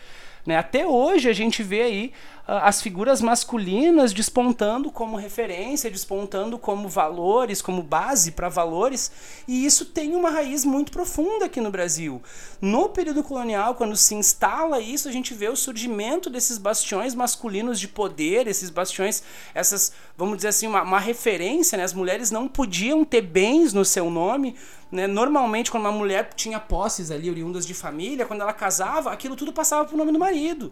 Né? 0.44 0.56
Até 0.56 0.86
hoje 0.86 1.28
a 1.28 1.32
gente 1.32 1.62
vê 1.62 1.82
aí 1.82 2.12
uh, 2.48 2.62
as 2.62 2.82
figuras 2.82 3.20
masculinas 3.20 4.12
despontando 4.12 4.90
como 4.90 5.16
referência, 5.16 5.88
despontando 5.90 6.58
como 6.58 6.88
valores, 6.88 7.62
como 7.62 7.80
base 7.82 8.32
para 8.32 8.48
valores, 8.48 9.12
e 9.46 9.64
isso 9.64 9.84
tem 9.86 10.16
uma 10.16 10.30
raiz 10.30 10.64
muito 10.64 10.90
profunda 10.90 11.44
aqui 11.44 11.60
no 11.60 11.70
Brasil. 11.70 12.20
No 12.60 12.88
período 12.88 13.22
colonial, 13.22 13.76
quando 13.76 13.96
se 13.96 14.16
instala 14.16 14.80
isso, 14.80 15.08
a 15.08 15.12
gente 15.12 15.32
vê 15.32 15.48
o 15.48 15.56
surgimento 15.56 16.28
desses 16.28 16.58
bastiões 16.58 17.14
masculinos 17.14 17.78
de 17.78 17.86
poder, 17.86 18.48
esses 18.48 18.68
bastiões, 18.68 19.22
essas, 19.54 19.92
vamos 20.16 20.36
dizer 20.36 20.48
assim, 20.48 20.66
uma, 20.66 20.82
uma 20.82 20.98
referência, 20.98 21.78
né? 21.78 21.84
as 21.84 21.94
mulheres 21.94 22.32
não 22.32 22.48
podiam 22.48 23.04
ter 23.04 23.22
bens 23.22 23.72
no 23.72 23.84
seu 23.84 24.10
nome, 24.10 24.56
né? 24.92 25.06
Normalmente, 25.06 25.70
quando 25.70 25.84
uma 25.84 25.92
mulher 25.92 26.34
tinha 26.36 26.60
posses 26.60 27.10
ali, 27.10 27.30
oriundas 27.30 27.66
de 27.66 27.72
família, 27.72 28.26
quando 28.26 28.42
ela 28.42 28.52
casava, 28.52 29.10
aquilo 29.10 29.34
tudo 29.34 29.50
passava 29.50 29.86
para 29.86 29.94
o 29.94 29.98
nome 29.98 30.12
do 30.12 30.18
marido. 30.18 30.70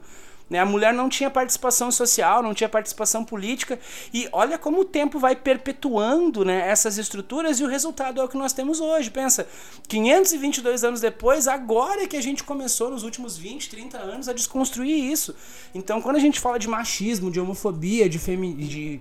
Né? 0.50 0.58
A 0.58 0.66
mulher 0.66 0.92
não 0.92 1.08
tinha 1.08 1.30
participação 1.30 1.90
social, 1.90 2.42
não 2.42 2.52
tinha 2.52 2.68
participação 2.68 3.24
política. 3.24 3.78
E 4.12 4.28
olha 4.30 4.58
como 4.58 4.80
o 4.80 4.84
tempo 4.84 5.18
vai 5.18 5.34
perpetuando 5.34 6.44
né, 6.44 6.68
essas 6.68 6.98
estruturas 6.98 7.60
e 7.60 7.64
o 7.64 7.68
resultado 7.68 8.20
é 8.20 8.24
o 8.24 8.28
que 8.28 8.36
nós 8.36 8.52
temos 8.52 8.78
hoje. 8.78 9.10
Pensa, 9.10 9.48
522 9.88 10.84
anos 10.84 11.00
depois, 11.00 11.48
agora 11.48 12.02
é 12.02 12.06
que 12.06 12.16
a 12.16 12.22
gente 12.22 12.44
começou, 12.44 12.90
nos 12.90 13.04
últimos 13.04 13.38
20, 13.38 13.70
30 13.70 13.96
anos, 13.96 14.28
a 14.28 14.34
desconstruir 14.34 15.10
isso. 15.10 15.34
Então, 15.74 16.02
quando 16.02 16.16
a 16.16 16.20
gente 16.20 16.38
fala 16.38 16.58
de 16.58 16.68
machismo, 16.68 17.30
de 17.30 17.40
homofobia, 17.40 18.06
de, 18.06 18.18
femi 18.18 18.52
de 18.52 19.00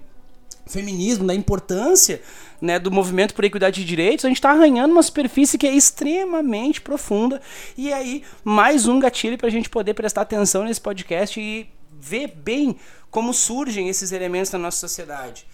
feminismo, 0.70 1.26
da 1.28 1.36
importância 1.36 2.22
né, 2.62 2.78
do 2.78 2.92
movimento 2.92 3.34
por 3.34 3.44
equidade 3.44 3.82
de 3.82 3.88
direitos, 3.88 4.26
a 4.26 4.28
gente 4.28 4.38
está 4.38 4.52
arranhando 4.52 4.92
uma 4.92 5.04
superfície 5.04 5.58
que 5.58 5.68
é 5.68 5.74
extremamente 5.74 6.82
profunda. 6.82 7.42
E 7.78 7.92
aí, 7.92 8.24
mais 8.44 8.88
um 8.88 9.00
gatilho 9.00 9.38
para 9.38 9.48
a 9.48 9.52
gente 9.52 9.70
poder 9.70 9.94
prestar 9.94 10.22
atenção 10.22 10.64
nesse 10.64 10.82
podcast 10.82 11.40
e 11.40 11.70
ver 12.00 12.28
bem 12.28 12.76
como 13.10 13.34
surgem 13.34 13.90
esses 13.90 14.12
elementos 14.12 14.52
na 14.52 14.60
nossa 14.60 14.78
sociedade. 14.78 15.46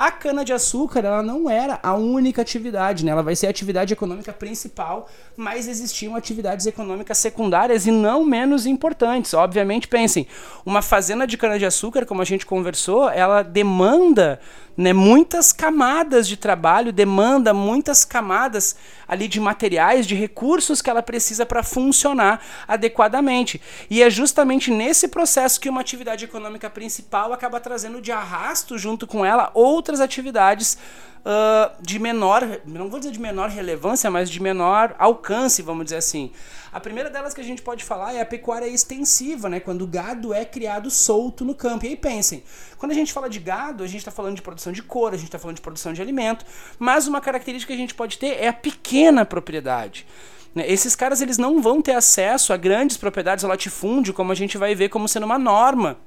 A 0.00 0.10
cana-de-açúcar, 0.10 1.04
ela 1.04 1.22
não 1.22 1.50
era 1.50 1.78
a 1.82 1.92
única 1.92 2.40
atividade, 2.40 3.04
né? 3.04 3.12
Ela 3.12 3.22
vai 3.22 3.36
ser 3.36 3.48
a 3.48 3.50
atividade 3.50 3.92
econômica 3.92 4.32
principal, 4.32 5.10
mas 5.36 5.68
existiam 5.68 6.16
atividades 6.16 6.64
econômicas 6.64 7.18
secundárias 7.18 7.86
e 7.86 7.90
não 7.90 8.24
menos 8.24 8.64
importantes. 8.64 9.34
Obviamente, 9.34 9.86
pensem, 9.86 10.26
uma 10.64 10.80
fazenda 10.80 11.26
de 11.26 11.36
cana-de-açúcar, 11.36 12.06
como 12.06 12.22
a 12.22 12.24
gente 12.24 12.46
conversou, 12.46 13.10
ela 13.10 13.42
demanda 13.42 14.40
né, 14.74 14.94
muitas 14.94 15.52
camadas 15.52 16.26
de 16.26 16.38
trabalho, 16.38 16.94
demanda 16.94 17.52
muitas 17.52 18.02
camadas 18.02 18.76
ali 19.10 19.26
de 19.26 19.40
materiais, 19.40 20.06
de 20.06 20.14
recursos 20.14 20.80
que 20.80 20.88
ela 20.88 21.02
precisa 21.02 21.44
para 21.44 21.64
funcionar 21.64 22.40
adequadamente. 22.68 23.60
E 23.90 24.04
é 24.04 24.08
justamente 24.08 24.70
nesse 24.70 25.08
processo 25.08 25.60
que 25.60 25.68
uma 25.68 25.80
atividade 25.80 26.24
econômica 26.24 26.70
principal 26.70 27.32
acaba 27.32 27.58
trazendo 27.58 28.00
de 28.00 28.12
arrasto 28.12 28.78
junto 28.78 29.08
com 29.08 29.26
ela 29.26 29.50
outras 29.52 30.00
atividades 30.00 30.78
uh, 31.24 31.82
de 31.82 31.98
menor, 31.98 32.60
não 32.64 32.88
vou 32.88 33.00
dizer 33.00 33.10
de 33.10 33.20
menor 33.20 33.48
relevância, 33.48 34.08
mas 34.12 34.30
de 34.30 34.40
menor 34.40 34.94
alcance, 34.96 35.60
vamos 35.60 35.86
dizer 35.86 35.96
assim. 35.96 36.30
A 36.72 36.78
primeira 36.78 37.10
delas 37.10 37.34
que 37.34 37.40
a 37.40 37.44
gente 37.44 37.62
pode 37.62 37.82
falar 37.82 38.14
é 38.14 38.20
a 38.20 38.26
pecuária 38.26 38.66
extensiva, 38.66 39.48
né? 39.48 39.58
Quando 39.58 39.82
o 39.82 39.86
gado 39.86 40.32
é 40.32 40.44
criado 40.44 40.90
solto 40.90 41.44
no 41.44 41.54
campo. 41.54 41.84
E 41.84 41.88
aí 41.88 41.96
pensem, 41.96 42.44
quando 42.78 42.92
a 42.92 42.94
gente 42.94 43.12
fala 43.12 43.28
de 43.28 43.40
gado, 43.40 43.82
a 43.82 43.86
gente 43.86 43.98
está 43.98 44.10
falando 44.10 44.36
de 44.36 44.42
produção 44.42 44.72
de 44.72 44.82
couro, 44.82 45.14
a 45.14 45.18
gente 45.18 45.28
está 45.28 45.38
falando 45.38 45.56
de 45.56 45.62
produção 45.62 45.92
de 45.92 46.00
alimento, 46.00 46.44
mas 46.78 47.08
uma 47.08 47.20
característica 47.20 47.72
que 47.72 47.78
a 47.78 47.80
gente 47.80 47.94
pode 47.94 48.18
ter 48.18 48.36
é 48.40 48.48
a 48.48 48.52
pequena 48.52 49.24
propriedade. 49.24 50.06
Né? 50.54 50.64
Esses 50.70 50.94
caras 50.94 51.20
eles 51.20 51.38
não 51.38 51.60
vão 51.60 51.82
ter 51.82 51.92
acesso 51.92 52.52
a 52.52 52.56
grandes 52.56 52.96
propriedades, 52.96 53.44
ao 53.44 53.50
latifúndio, 53.50 54.14
como 54.14 54.30
a 54.30 54.36
gente 54.36 54.56
vai 54.56 54.74
ver 54.74 54.88
como 54.88 55.08
sendo 55.08 55.26
uma 55.26 55.38
norma 55.38 55.98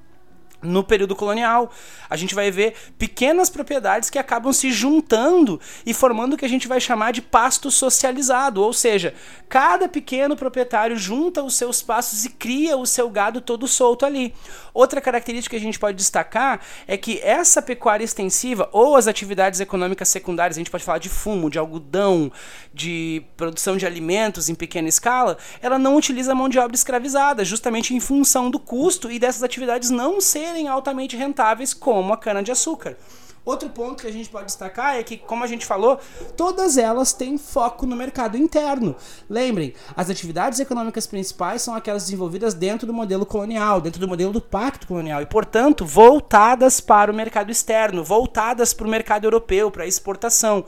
no 0.63 0.84
período 0.84 1.15
colonial. 1.15 1.72
A 2.10 2.15
gente 2.15 2.34
vai 2.34 2.50
ver 2.50 2.75
pequenas 2.98 3.50
propriedades 3.50 4.10
que 4.10 4.20
acabam 4.20 4.51
se 4.53 4.72
juntando 4.72 5.60
e 5.86 5.93
formando 5.93 6.34
o 6.34 6.38
que 6.38 6.46
a 6.46 6.50
gente 6.50 6.67
vai 6.67 6.79
chamar 6.79 7.12
de 7.12 7.22
pasto 7.22 7.70
socializado, 7.70 8.62
ou 8.62 8.74
seja, 8.74 9.13
cada 9.50 9.88
pequeno 9.88 10.36
proprietário 10.36 10.98
junta 10.98 11.43
os 11.43 11.55
seus 11.55 11.82
pastos 11.82 12.25
e 12.25 12.29
cria 12.29 12.77
o 12.77 12.86
seu 12.86 13.10
gado 13.10 13.41
todo 13.41 13.67
solto 13.67 14.05
ali. 14.05 14.34
Outra 14.74 15.00
característica 15.00 15.55
que 15.55 15.62
a 15.62 15.65
gente 15.65 15.79
pode 15.79 15.98
destacar 15.98 16.62
é 16.88 16.98
que 16.98 17.20
essa 17.20 17.62
pecuária 17.62 18.03
extensiva 18.03 18.70
ou 18.72 18.96
as 18.96 19.08
atividades 19.08 19.60
econômicas 19.60 20.10
secundárias, 20.10 20.58
a 20.58 20.60
gente 20.60 20.72
pode 20.72 20.84
falar 20.84 20.98
de 20.98 21.10
fumo, 21.10 21.50
de 21.50 21.60
algodão, 21.60 22.32
de 22.74 23.24
produção 23.38 23.77
de 23.77 23.86
alimentos 23.86 24.50
em 24.50 24.55
pequena 24.55 24.89
escala, 24.89 25.38
ela 25.62 25.77
não 25.77 25.96
utiliza 25.96 26.34
mão 26.34 26.50
de 26.50 26.58
obra 26.58 26.75
escravizada, 26.75 27.46
justamente 27.46 27.93
em 27.93 28.00
função 28.00 28.50
do 28.50 28.60
custo 28.60 29.12
e 29.12 29.20
dessas 29.20 29.43
atividades 29.43 29.89
não 29.89 30.20
serem 30.20 30.52
altamente 30.67 31.17
rentáveis 31.17 31.74
como 31.74 32.13
a 32.13 32.17
cana-de-açúcar. 32.17 32.98
Outro 33.45 33.69
ponto 33.69 34.01
que 34.01 34.07
a 34.07 34.12
gente 34.12 34.29
pode 34.29 34.45
destacar 34.45 34.95
é 34.95 35.03
que, 35.03 35.17
como 35.17 35.43
a 35.43 35.48
gente 35.48 35.65
falou, 35.65 36.00
todas 36.38 36.77
elas 36.77 37.12
têm 37.12 37.38
foco 37.38 37.86
no 37.86 37.93
mercado 37.93 38.38
interno. 38.38 38.95
Lembrem, 39.29 39.74
as 39.98 40.10
atividades 40.10 40.62
econômicas 40.62 41.05
principais 41.05 41.62
são 41.62 41.75
aquelas 41.75 42.03
desenvolvidas 42.03 42.53
dentro 42.53 42.88
do 42.88 42.93
modelo 42.93 43.25
colonial, 43.25 43.81
dentro 43.81 44.00
do 44.00 44.07
modelo 44.07 44.31
do 44.31 44.39
pacto 44.39 44.88
colonial 44.88 45.22
e, 45.22 45.25
portanto, 45.25 45.86
voltadas 45.86 46.79
para 46.79 47.12
o 47.12 47.15
mercado 47.15 47.51
externo, 47.51 48.01
voltadas 48.01 48.74
para 48.74 48.88
o 48.88 48.89
mercado 48.89 49.25
europeu, 49.25 49.69
para 49.69 49.83
a 49.83 49.88
exportação. 49.88 50.63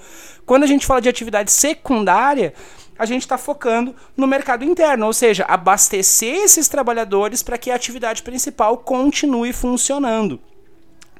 Quando 0.46 0.64
a 0.64 0.68
gente 0.68 0.86
fala 0.86 1.00
de 1.00 1.08
atividade 1.08 1.54
secundária, 1.54 2.54
a 2.98 3.06
gente 3.06 3.22
está 3.22 3.38
focando 3.38 3.96
no 4.16 4.26
mercado 4.28 4.64
interno, 4.64 5.06
ou 5.06 5.14
seja, 5.14 5.46
abastecer 5.46 6.36
esses 6.36 6.68
trabalhadores 6.68 7.44
para 7.44 7.58
que 7.58 7.72
a 7.72 7.76
atividade 7.76 8.24
principal 8.24 8.78
continue 8.78 9.52
funcionando 9.52 10.40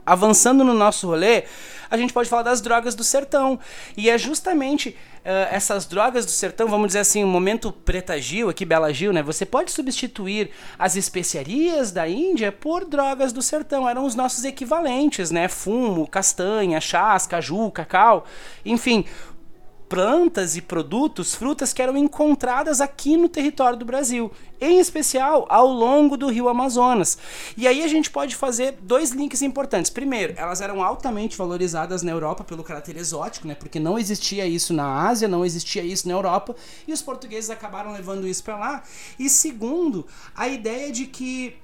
avançando 0.06 0.64
no 0.64 0.74
nosso 0.74 1.08
rolê, 1.08 1.46
a 1.90 1.98
gente 1.98 2.14
pode 2.14 2.30
falar 2.30 2.44
das 2.44 2.62
drogas 2.62 2.94
do 2.94 3.04
sertão. 3.04 3.60
E 3.98 4.10
é 4.10 4.18
justamente 4.18 4.90
uh, 4.90 5.48
essas 5.52 5.86
drogas 5.86 6.26
do 6.26 6.32
sertão, 6.32 6.68
vamos 6.68 6.88
dizer 6.88 7.00
assim, 7.00 7.24
o 7.24 7.28
um 7.28 7.30
momento 7.30 7.72
Preta 7.72 8.20
Gil, 8.20 8.50
aqui 8.50 8.66
Bela 8.66 8.94
Gil, 8.94 9.12
né? 9.12 9.24
Você 9.24 9.46
pode 9.46 9.72
substituir 9.72 10.52
as 10.78 10.96
especiarias 10.96 11.92
da 11.92 12.08
Índia 12.08 12.52
por 12.52 12.86
drogas 12.86 13.34
do 13.34 13.42
sertão. 13.42 13.90
Eram 13.90 14.06
os 14.06 14.16
nossos 14.16 14.44
equivalentes, 14.44 15.32
né? 15.32 15.48
Fumo, 15.48 16.08
castanha, 16.08 16.80
chás, 16.80 17.26
caju, 17.26 17.72
cacau. 17.72 18.26
Enfim, 18.64 19.06
plantas 19.88 20.56
e 20.56 20.62
produtos, 20.62 21.36
frutas 21.36 21.72
que 21.72 21.82
eram 21.82 21.98
encontradas 21.98 22.82
aqui 22.82 23.18
no 23.18 23.30
território 23.30 23.78
do 23.78 23.86
Brasil, 23.86 24.32
em 24.60 24.80
especial 24.80 25.46
ao 25.50 25.68
longo 25.68 26.18
do 26.18 26.28
rio 26.30 26.50
Amazonas. 26.50 27.18
E 27.56 27.68
aí 27.68 27.84
a 27.84 27.88
gente 27.88 28.10
pode 28.10 28.36
fazer 28.36 28.78
dois 28.82 29.12
links 29.12 29.42
importantes. 29.42 29.92
Primeiro, 29.92 30.34
elas 30.38 30.62
eram 30.62 30.84
altamente 30.84 31.38
valorizadas 31.38 32.02
na 32.02 32.12
Europa 32.12 32.44
pelo 32.44 32.64
caráter 32.64 32.98
exótico, 32.98 33.48
né? 33.48 33.56
Porque 33.56 33.80
não 33.80 34.00
existia 34.00 34.46
isso 34.46 34.74
na 34.74 35.08
Ásia, 35.08 35.28
não 35.28 35.46
existia 35.46 35.84
isso 35.84 36.08
na 36.08 36.14
Europa, 36.14 36.56
e 36.88 36.94
os 36.94 37.02
portugueses 37.02 37.50
acabaram 37.50 37.94
levando 37.94 38.28
isso 38.28 38.44
para 38.44 38.58
lá. 38.58 38.84
E 39.20 39.30
segundo, 39.30 40.06
a 40.36 40.48
ideia 40.48 40.92
de 40.92 41.06
que 41.06 41.58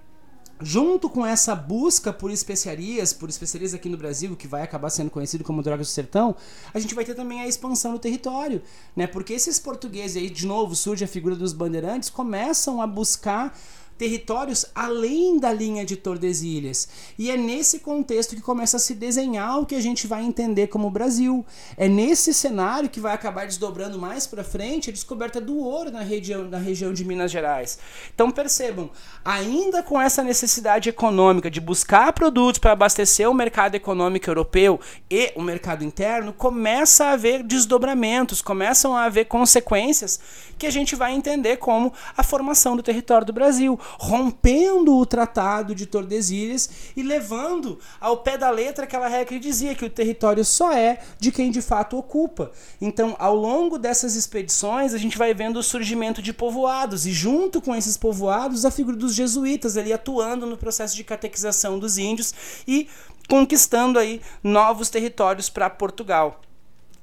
junto 0.61 1.09
com 1.09 1.25
essa 1.25 1.55
busca 1.55 2.13
por 2.13 2.31
especiarias, 2.31 3.13
por 3.13 3.29
especiarias 3.29 3.73
aqui 3.73 3.89
no 3.89 3.97
Brasil, 3.97 4.35
que 4.35 4.47
vai 4.47 4.61
acabar 4.61 4.89
sendo 4.89 5.09
conhecido 5.09 5.43
como 5.43 5.61
drogas 5.61 5.87
do 5.87 5.91
sertão, 5.91 6.35
a 6.73 6.79
gente 6.79 6.95
vai 6.95 7.05
ter 7.05 7.15
também 7.15 7.41
a 7.41 7.47
expansão 7.47 7.93
do 7.93 7.99
território, 7.99 8.61
né? 8.95 9.07
Porque 9.07 9.33
esses 9.33 9.59
portugueses 9.59 10.17
aí, 10.17 10.29
de 10.29 10.45
novo, 10.45 10.75
surge 10.75 11.03
a 11.03 11.07
figura 11.07 11.35
dos 11.35 11.53
bandeirantes, 11.53 12.09
começam 12.09 12.81
a 12.81 12.87
buscar 12.87 13.57
territórios 14.01 14.65
além 14.73 15.39
da 15.39 15.53
linha 15.53 15.85
de 15.85 15.95
Tordesilhas. 15.95 16.87
E 17.19 17.29
é 17.29 17.37
nesse 17.37 17.77
contexto 17.77 18.35
que 18.35 18.41
começa 18.41 18.77
a 18.77 18.79
se 18.79 18.95
desenhar 18.95 19.59
o 19.59 19.65
que 19.67 19.75
a 19.75 19.79
gente 19.79 20.07
vai 20.07 20.23
entender 20.23 20.65
como 20.65 20.89
Brasil. 20.89 21.45
É 21.77 21.87
nesse 21.87 22.33
cenário 22.33 22.89
que 22.89 22.99
vai 22.99 23.13
acabar 23.13 23.45
desdobrando 23.45 23.99
mais 23.99 24.25
para 24.25 24.43
frente 24.43 24.89
a 24.89 24.93
descoberta 24.93 25.39
do 25.39 25.55
ouro 25.55 25.91
na 25.91 26.01
região, 26.01 26.45
na 26.45 26.57
região 26.57 26.91
de 26.91 27.05
Minas 27.05 27.29
Gerais. 27.29 27.77
Então 28.11 28.31
percebam, 28.31 28.89
ainda 29.23 29.83
com 29.83 30.01
essa 30.01 30.23
necessidade 30.23 30.89
econômica 30.89 31.51
de 31.51 31.61
buscar 31.61 32.11
produtos 32.11 32.57
para 32.57 32.71
abastecer 32.71 33.29
o 33.29 33.35
mercado 33.35 33.75
econômico 33.75 34.27
europeu 34.27 34.79
e 35.11 35.31
o 35.35 35.43
mercado 35.43 35.83
interno, 35.83 36.33
começa 36.33 37.05
a 37.05 37.11
haver 37.11 37.43
desdobramentos, 37.43 38.41
começam 38.41 38.97
a 38.97 39.03
haver 39.03 39.25
consequências 39.25 40.19
que 40.57 40.65
a 40.65 40.71
gente 40.71 40.95
vai 40.95 41.13
entender 41.13 41.57
como 41.57 41.93
a 42.17 42.23
formação 42.23 42.75
do 42.75 42.83
território 42.83 43.25
do 43.25 43.33
Brasil, 43.33 43.79
rompendo 43.99 44.97
o 44.97 45.05
Tratado 45.05 45.73
de 45.75 45.85
Tordesilhas 45.85 46.69
e 46.95 47.03
levando 47.03 47.79
ao 47.99 48.17
pé 48.17 48.37
da 48.37 48.49
letra 48.49 48.85
aquela 48.85 49.07
regra 49.07 49.25
que 49.25 49.39
dizia 49.39 49.75
que 49.75 49.85
o 49.85 49.89
território 49.89 50.43
só 50.43 50.71
é 50.71 50.99
de 51.19 51.31
quem 51.31 51.51
de 51.51 51.61
fato 51.61 51.97
ocupa. 51.97 52.51
Então, 52.79 53.15
ao 53.19 53.35
longo 53.35 53.77
dessas 53.77 54.15
expedições, 54.15 54.93
a 54.93 54.97
gente 54.97 55.17
vai 55.17 55.33
vendo 55.33 55.57
o 55.57 55.63
surgimento 55.63 56.21
de 56.21 56.33
povoados 56.33 57.05
e 57.05 57.11
junto 57.11 57.61
com 57.61 57.75
esses 57.75 57.97
povoados 57.97 58.65
a 58.65 58.71
figura 58.71 58.97
dos 58.97 59.13
jesuítas 59.13 59.77
ali 59.77 59.93
atuando 59.93 60.45
no 60.45 60.57
processo 60.57 60.95
de 60.95 61.03
catequização 61.03 61.79
dos 61.79 61.97
índios 61.97 62.33
e 62.67 62.87
conquistando 63.27 63.97
aí 63.97 64.21
novos 64.43 64.89
territórios 64.89 65.49
para 65.49 65.69
Portugal. 65.69 66.41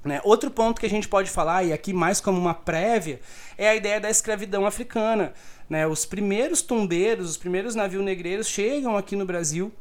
Né? 0.05 0.21
Outro 0.25 0.51
ponto 0.51 0.81
que 0.81 0.87
a 0.87 0.91
gente 0.91 1.09
pode 1.09 1.31
falar, 1.31 1.65
e 1.65 1.73
aqui 1.73 1.93
mais 1.93 2.21
como 2.21 2.39
uma 2.39 2.55
prévia, 2.55 3.21
é 3.57 3.69
a 3.69 3.75
ideia 3.75 4.01
da 4.01 4.09
escravidão 4.09 4.65
africana. 4.65 5.35
Né? 5.69 5.87
Os 5.87 6.05
primeiros 6.05 6.63
tombeiros, 6.63 7.31
os 7.31 7.37
primeiros 7.37 7.75
navios 7.75 8.05
negreiros 8.05 8.47
chegam 8.47 8.97
aqui 8.97 9.15
no 9.15 9.27
Brasil 9.27 9.73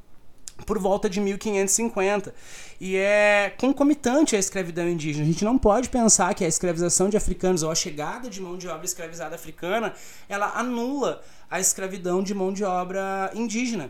por 0.65 0.79
volta 0.79 1.09
de 1.09 1.19
1550. 1.19 2.33
E 2.79 2.95
é 2.95 3.53
concomitante 3.57 4.35
à 4.35 4.39
escravidão 4.39 4.87
indígena. 4.87 5.23
A 5.23 5.27
gente 5.27 5.45
não 5.45 5.57
pode 5.57 5.89
pensar 5.89 6.33
que 6.33 6.43
a 6.43 6.47
escravização 6.47 7.09
de 7.09 7.17
africanos 7.17 7.63
ou 7.63 7.71
a 7.71 7.75
chegada 7.75 8.29
de 8.29 8.41
mão 8.41 8.57
de 8.57 8.67
obra 8.67 8.85
escravizada 8.85 9.35
africana, 9.35 9.93
ela 10.27 10.51
anula 10.55 11.21
a 11.49 11.59
escravidão 11.59 12.23
de 12.23 12.33
mão 12.33 12.51
de 12.51 12.63
obra 12.63 13.31
indígena. 13.33 13.89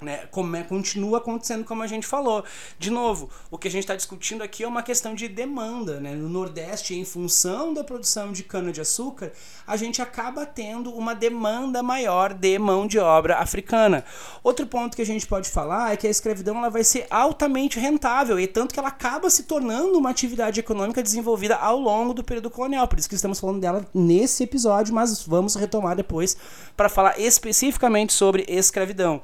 Né, 0.00 0.28
como 0.30 0.54
é, 0.54 0.62
continua 0.62 1.18
acontecendo 1.18 1.64
como 1.64 1.82
a 1.82 1.86
gente 1.88 2.06
falou. 2.06 2.44
De 2.78 2.88
novo, 2.88 3.28
o 3.50 3.58
que 3.58 3.66
a 3.66 3.70
gente 3.70 3.82
está 3.82 3.96
discutindo 3.96 4.42
aqui 4.42 4.62
é 4.62 4.68
uma 4.68 4.80
questão 4.80 5.12
de 5.12 5.26
demanda. 5.26 5.98
Né? 5.98 6.14
No 6.14 6.28
Nordeste, 6.28 6.94
em 6.94 7.04
função 7.04 7.74
da 7.74 7.82
produção 7.82 8.30
de 8.30 8.44
cana-de-açúcar, 8.44 9.32
a 9.66 9.76
gente 9.76 10.00
acaba 10.00 10.46
tendo 10.46 10.94
uma 10.94 11.16
demanda 11.16 11.82
maior 11.82 12.32
de 12.32 12.58
mão 12.60 12.86
de 12.86 12.98
obra 12.98 13.38
africana. 13.38 14.04
Outro 14.42 14.68
ponto 14.68 14.94
que 14.94 15.02
a 15.02 15.06
gente 15.06 15.26
pode 15.26 15.48
falar 15.48 15.92
é 15.92 15.96
que 15.96 16.06
a 16.06 16.10
escravidão 16.10 16.56
ela 16.58 16.70
vai 16.70 16.84
ser 16.84 17.06
altamente 17.10 17.80
rentável, 17.80 18.38
e 18.38 18.46
tanto 18.46 18.72
que 18.72 18.78
ela 18.78 18.88
acaba 18.88 19.28
se 19.28 19.42
tornando 19.42 19.98
uma 19.98 20.10
atividade 20.10 20.60
econômica 20.60 21.02
desenvolvida 21.02 21.56
ao 21.56 21.78
longo 21.78 22.14
do 22.14 22.22
período 22.22 22.50
colonial. 22.50 22.86
Por 22.86 22.98
isso 22.98 23.08
que 23.08 23.14
estamos 23.14 23.40
falando 23.40 23.60
dela 23.60 23.84
nesse 23.92 24.44
episódio, 24.44 24.94
mas 24.94 25.22
vamos 25.22 25.54
retomar 25.54 25.96
depois 25.96 26.36
para 26.76 26.88
falar 26.88 27.18
especificamente 27.18 28.12
sobre 28.12 28.44
escravidão. 28.48 29.20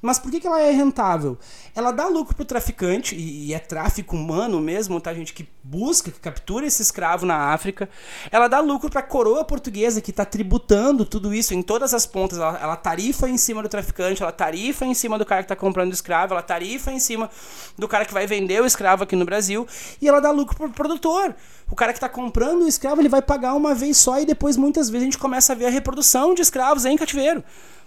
Mas 0.00 0.13
mas 0.14 0.18
por 0.20 0.30
que, 0.30 0.38
que 0.38 0.46
ela 0.46 0.60
é 0.60 0.70
rentável? 0.70 1.36
Ela 1.74 1.90
dá 1.90 2.06
lucro 2.06 2.36
pro 2.36 2.44
traficante, 2.44 3.16
e, 3.16 3.46
e 3.46 3.54
é 3.54 3.58
tráfico 3.58 4.14
humano 4.14 4.60
mesmo, 4.60 5.00
tá? 5.00 5.12
Gente 5.12 5.32
que 5.32 5.48
busca, 5.62 6.08
que 6.08 6.20
captura 6.20 6.66
esse 6.66 6.80
escravo 6.80 7.26
na 7.26 7.52
África. 7.52 7.88
Ela 8.30 8.46
dá 8.46 8.60
lucro 8.60 8.88
pra 8.88 9.02
coroa 9.02 9.44
portuguesa, 9.44 10.00
que 10.00 10.12
tá 10.12 10.24
tributando 10.24 11.04
tudo 11.04 11.34
isso 11.34 11.52
em 11.52 11.62
todas 11.62 11.92
as 11.92 12.06
pontas. 12.06 12.38
Ela, 12.38 12.58
ela 12.62 12.76
tarifa 12.76 13.28
em 13.28 13.36
cima 13.36 13.60
do 13.60 13.68
traficante, 13.68 14.22
ela 14.22 14.30
tarifa 14.30 14.84
em 14.86 14.94
cima 14.94 15.18
do 15.18 15.26
cara 15.26 15.42
que 15.42 15.48
tá 15.48 15.56
comprando 15.56 15.90
o 15.90 15.94
escravo, 15.94 16.32
ela 16.32 16.42
tarifa 16.42 16.92
em 16.92 17.00
cima 17.00 17.28
do 17.76 17.88
cara 17.88 18.04
que 18.04 18.14
vai 18.14 18.26
vender 18.26 18.62
o 18.62 18.66
escravo 18.66 19.02
aqui 19.02 19.16
no 19.16 19.24
Brasil. 19.24 19.66
E 20.00 20.08
ela 20.08 20.20
dá 20.20 20.30
lucro 20.30 20.56
pro 20.56 20.70
produtor. 20.70 21.34
O 21.68 21.74
cara 21.74 21.92
que 21.92 21.96
está 21.96 22.08
comprando 22.08 22.62
o 22.62 22.68
escravo, 22.68 23.00
ele 23.00 23.08
vai 23.08 23.22
pagar 23.22 23.54
uma 23.54 23.74
vez 23.74 23.96
só 23.96 24.20
e 24.20 24.24
depois 24.24 24.56
muitas 24.56 24.88
vezes 24.88 25.02
a 25.02 25.06
gente 25.06 25.18
começa 25.18 25.54
a 25.54 25.56
ver 25.56 25.66
a 25.66 25.70
reprodução 25.70 26.34
de 26.34 26.42
escravos 26.42 26.84
em 26.84 26.96
cativeiro. 26.96 27.42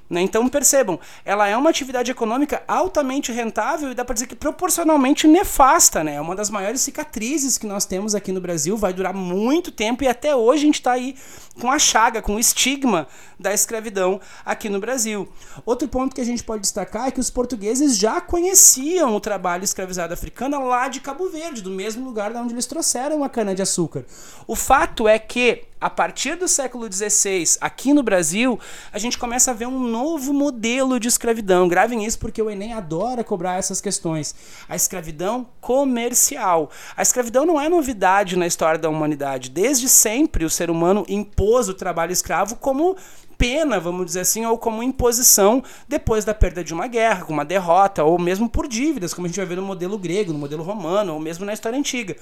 Né? 0.09 0.21
Então 0.21 0.47
percebam, 0.47 0.99
ela 1.25 1.47
é 1.47 1.57
uma 1.57 1.69
atividade 1.69 2.09
econômica 2.09 2.63
altamente 2.67 3.31
rentável 3.31 3.91
e 3.91 3.93
dá 3.93 4.05
para 4.05 4.13
dizer 4.13 4.27
que 4.27 4.35
proporcionalmente 4.35 5.27
nefasta. 5.27 6.03
Né? 6.03 6.15
É 6.15 6.21
uma 6.21 6.35
das 6.35 6.49
maiores 6.49 6.81
cicatrizes 6.81 7.57
que 7.57 7.67
nós 7.67 7.85
temos 7.85 8.15
aqui 8.15 8.31
no 8.31 8.39
Brasil, 8.39 8.77
vai 8.77 8.93
durar 8.93 9.13
muito 9.13 9.71
tempo 9.71 10.03
e 10.03 10.07
até 10.07 10.35
hoje 10.35 10.63
a 10.63 10.65
gente 10.65 10.75
está 10.75 10.91
aí 10.93 11.15
com 11.59 11.71
a 11.71 11.79
chaga, 11.79 12.21
com 12.21 12.35
o 12.35 12.39
estigma 12.39 13.07
da 13.39 13.53
escravidão 13.53 14.21
aqui 14.45 14.69
no 14.69 14.79
Brasil. 14.79 15.27
Outro 15.65 15.87
ponto 15.87 16.15
que 16.15 16.21
a 16.21 16.25
gente 16.25 16.43
pode 16.43 16.61
destacar 16.61 17.07
é 17.07 17.11
que 17.11 17.19
os 17.19 17.29
portugueses 17.29 17.97
já 17.97 18.21
conheciam 18.21 19.15
o 19.15 19.19
trabalho 19.19 19.63
escravizado 19.63 20.13
africano 20.13 20.65
lá 20.65 20.87
de 20.87 21.01
Cabo 21.01 21.29
Verde, 21.29 21.61
do 21.61 21.71
mesmo 21.71 22.05
lugar 22.05 22.31
de 22.31 22.37
onde 22.37 22.53
eles 22.53 22.65
trouxeram 22.65 23.23
a 23.23 23.29
cana-de-açúcar. 23.29 24.05
O 24.45 24.55
fato 24.55 25.07
é 25.07 25.19
que 25.19 25.63
a 25.79 25.89
partir 25.89 26.35
do 26.35 26.47
século 26.47 26.91
XVI, 26.91 27.57
aqui 27.61 27.93
no 27.93 28.01
Brasil, 28.01 28.59
a 28.91 28.97
gente 28.97 29.17
começa 29.17 29.51
a 29.51 29.53
ver 29.53 29.67
um 29.67 29.79
novo 29.79 30.33
modelo 30.33 30.99
de 30.99 31.07
escravidão. 31.07 31.67
Gravem 31.67 32.03
isso 32.03 32.17
porque 32.17 32.41
o 32.41 32.49
Enem 32.49 32.73
adora 32.73 33.23
cobrar 33.23 33.57
essas 33.57 33.79
questões. 33.79 34.33
A 34.67 34.75
escravidão 34.75 35.47
comercial. 35.61 36.71
A 36.95 37.01
escravidão 37.01 37.45
não 37.45 37.61
é 37.61 37.69
novidade 37.69 38.35
na 38.35 38.47
história 38.47 38.79
da 38.79 38.89
humanidade. 38.89 39.49
Desde 39.51 39.87
sempre 39.87 40.45
o 40.45 40.49
ser 40.49 40.71
humano 40.71 41.05
impôs 41.07 41.69
o 41.69 41.73
trabalho 41.73 42.11
escravo 42.11 42.55
como 42.55 42.97
pena, 43.37 43.79
vamos 43.79 44.05
dizer 44.05 44.21
assim, 44.21 44.45
ou 44.45 44.57
como 44.57 44.81
imposição 44.81 45.63
depois 45.87 46.25
da 46.25 46.33
perda 46.33 46.63
de 46.63 46.73
uma 46.73 46.87
guerra, 46.87 47.25
uma 47.29 47.45
derrota, 47.45 48.03
ou 48.03 48.17
mesmo 48.17 48.49
por 48.49 48.67
dívidas, 48.67 49.13
como 49.13 49.25
a 49.25 49.27
gente 49.27 49.37
vai 49.37 49.45
ver 49.45 49.57
no 49.57 49.61
modelo 49.61 49.97
grego, 49.97 50.33
no 50.33 50.39
modelo 50.39 50.63
romano, 50.63 51.13
ou 51.13 51.19
mesmo 51.19 51.45
na 51.45 51.53
história 51.53 51.77
antiga. 51.77 52.15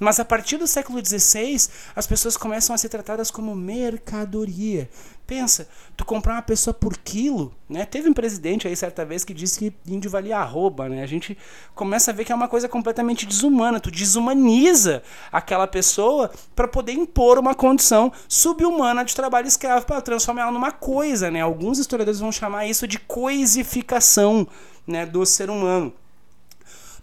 Mas 0.00 0.18
a 0.18 0.24
partir 0.24 0.56
do 0.56 0.66
século 0.66 1.04
XVI, 1.04 1.68
as 1.94 2.06
pessoas 2.06 2.36
começam 2.36 2.74
a 2.74 2.78
ser 2.78 2.88
tratadas 2.88 3.30
como 3.30 3.54
mercadoria. 3.54 4.88
Pensa, 5.26 5.68
tu 5.96 6.04
comprar 6.04 6.34
uma 6.34 6.42
pessoa 6.42 6.74
por 6.74 6.96
quilo, 6.96 7.54
né? 7.68 7.86
Teve 7.86 8.08
um 8.08 8.12
presidente 8.12 8.66
aí 8.66 8.74
certa 8.74 9.04
vez 9.04 9.24
que 9.24 9.32
disse 9.32 9.58
que 9.58 9.72
índio 9.86 10.10
valia 10.10 10.38
arroba, 10.38 10.88
né? 10.88 11.02
A 11.02 11.06
gente 11.06 11.38
começa 11.74 12.10
a 12.10 12.14
ver 12.14 12.24
que 12.24 12.32
é 12.32 12.34
uma 12.34 12.48
coisa 12.48 12.68
completamente 12.68 13.24
desumana. 13.24 13.78
Tu 13.78 13.90
desumaniza 13.90 15.02
aquela 15.30 15.66
pessoa 15.66 16.30
para 16.56 16.66
poder 16.66 16.92
impor 16.92 17.38
uma 17.38 17.54
condição 17.54 18.12
subhumana 18.28 19.04
de 19.04 19.14
trabalho 19.14 19.46
escravo 19.46 19.86
para 19.86 20.00
transformar 20.00 20.42
ela 20.42 20.52
numa 20.52 20.72
coisa, 20.72 21.30
né? 21.30 21.40
Alguns 21.40 21.78
historiadores 21.78 22.20
vão 22.20 22.32
chamar 22.32 22.66
isso 22.66 22.86
de 22.86 22.98
coisificação, 22.98 24.46
né, 24.86 25.06
do 25.06 25.24
ser 25.24 25.48
humano. 25.48 25.92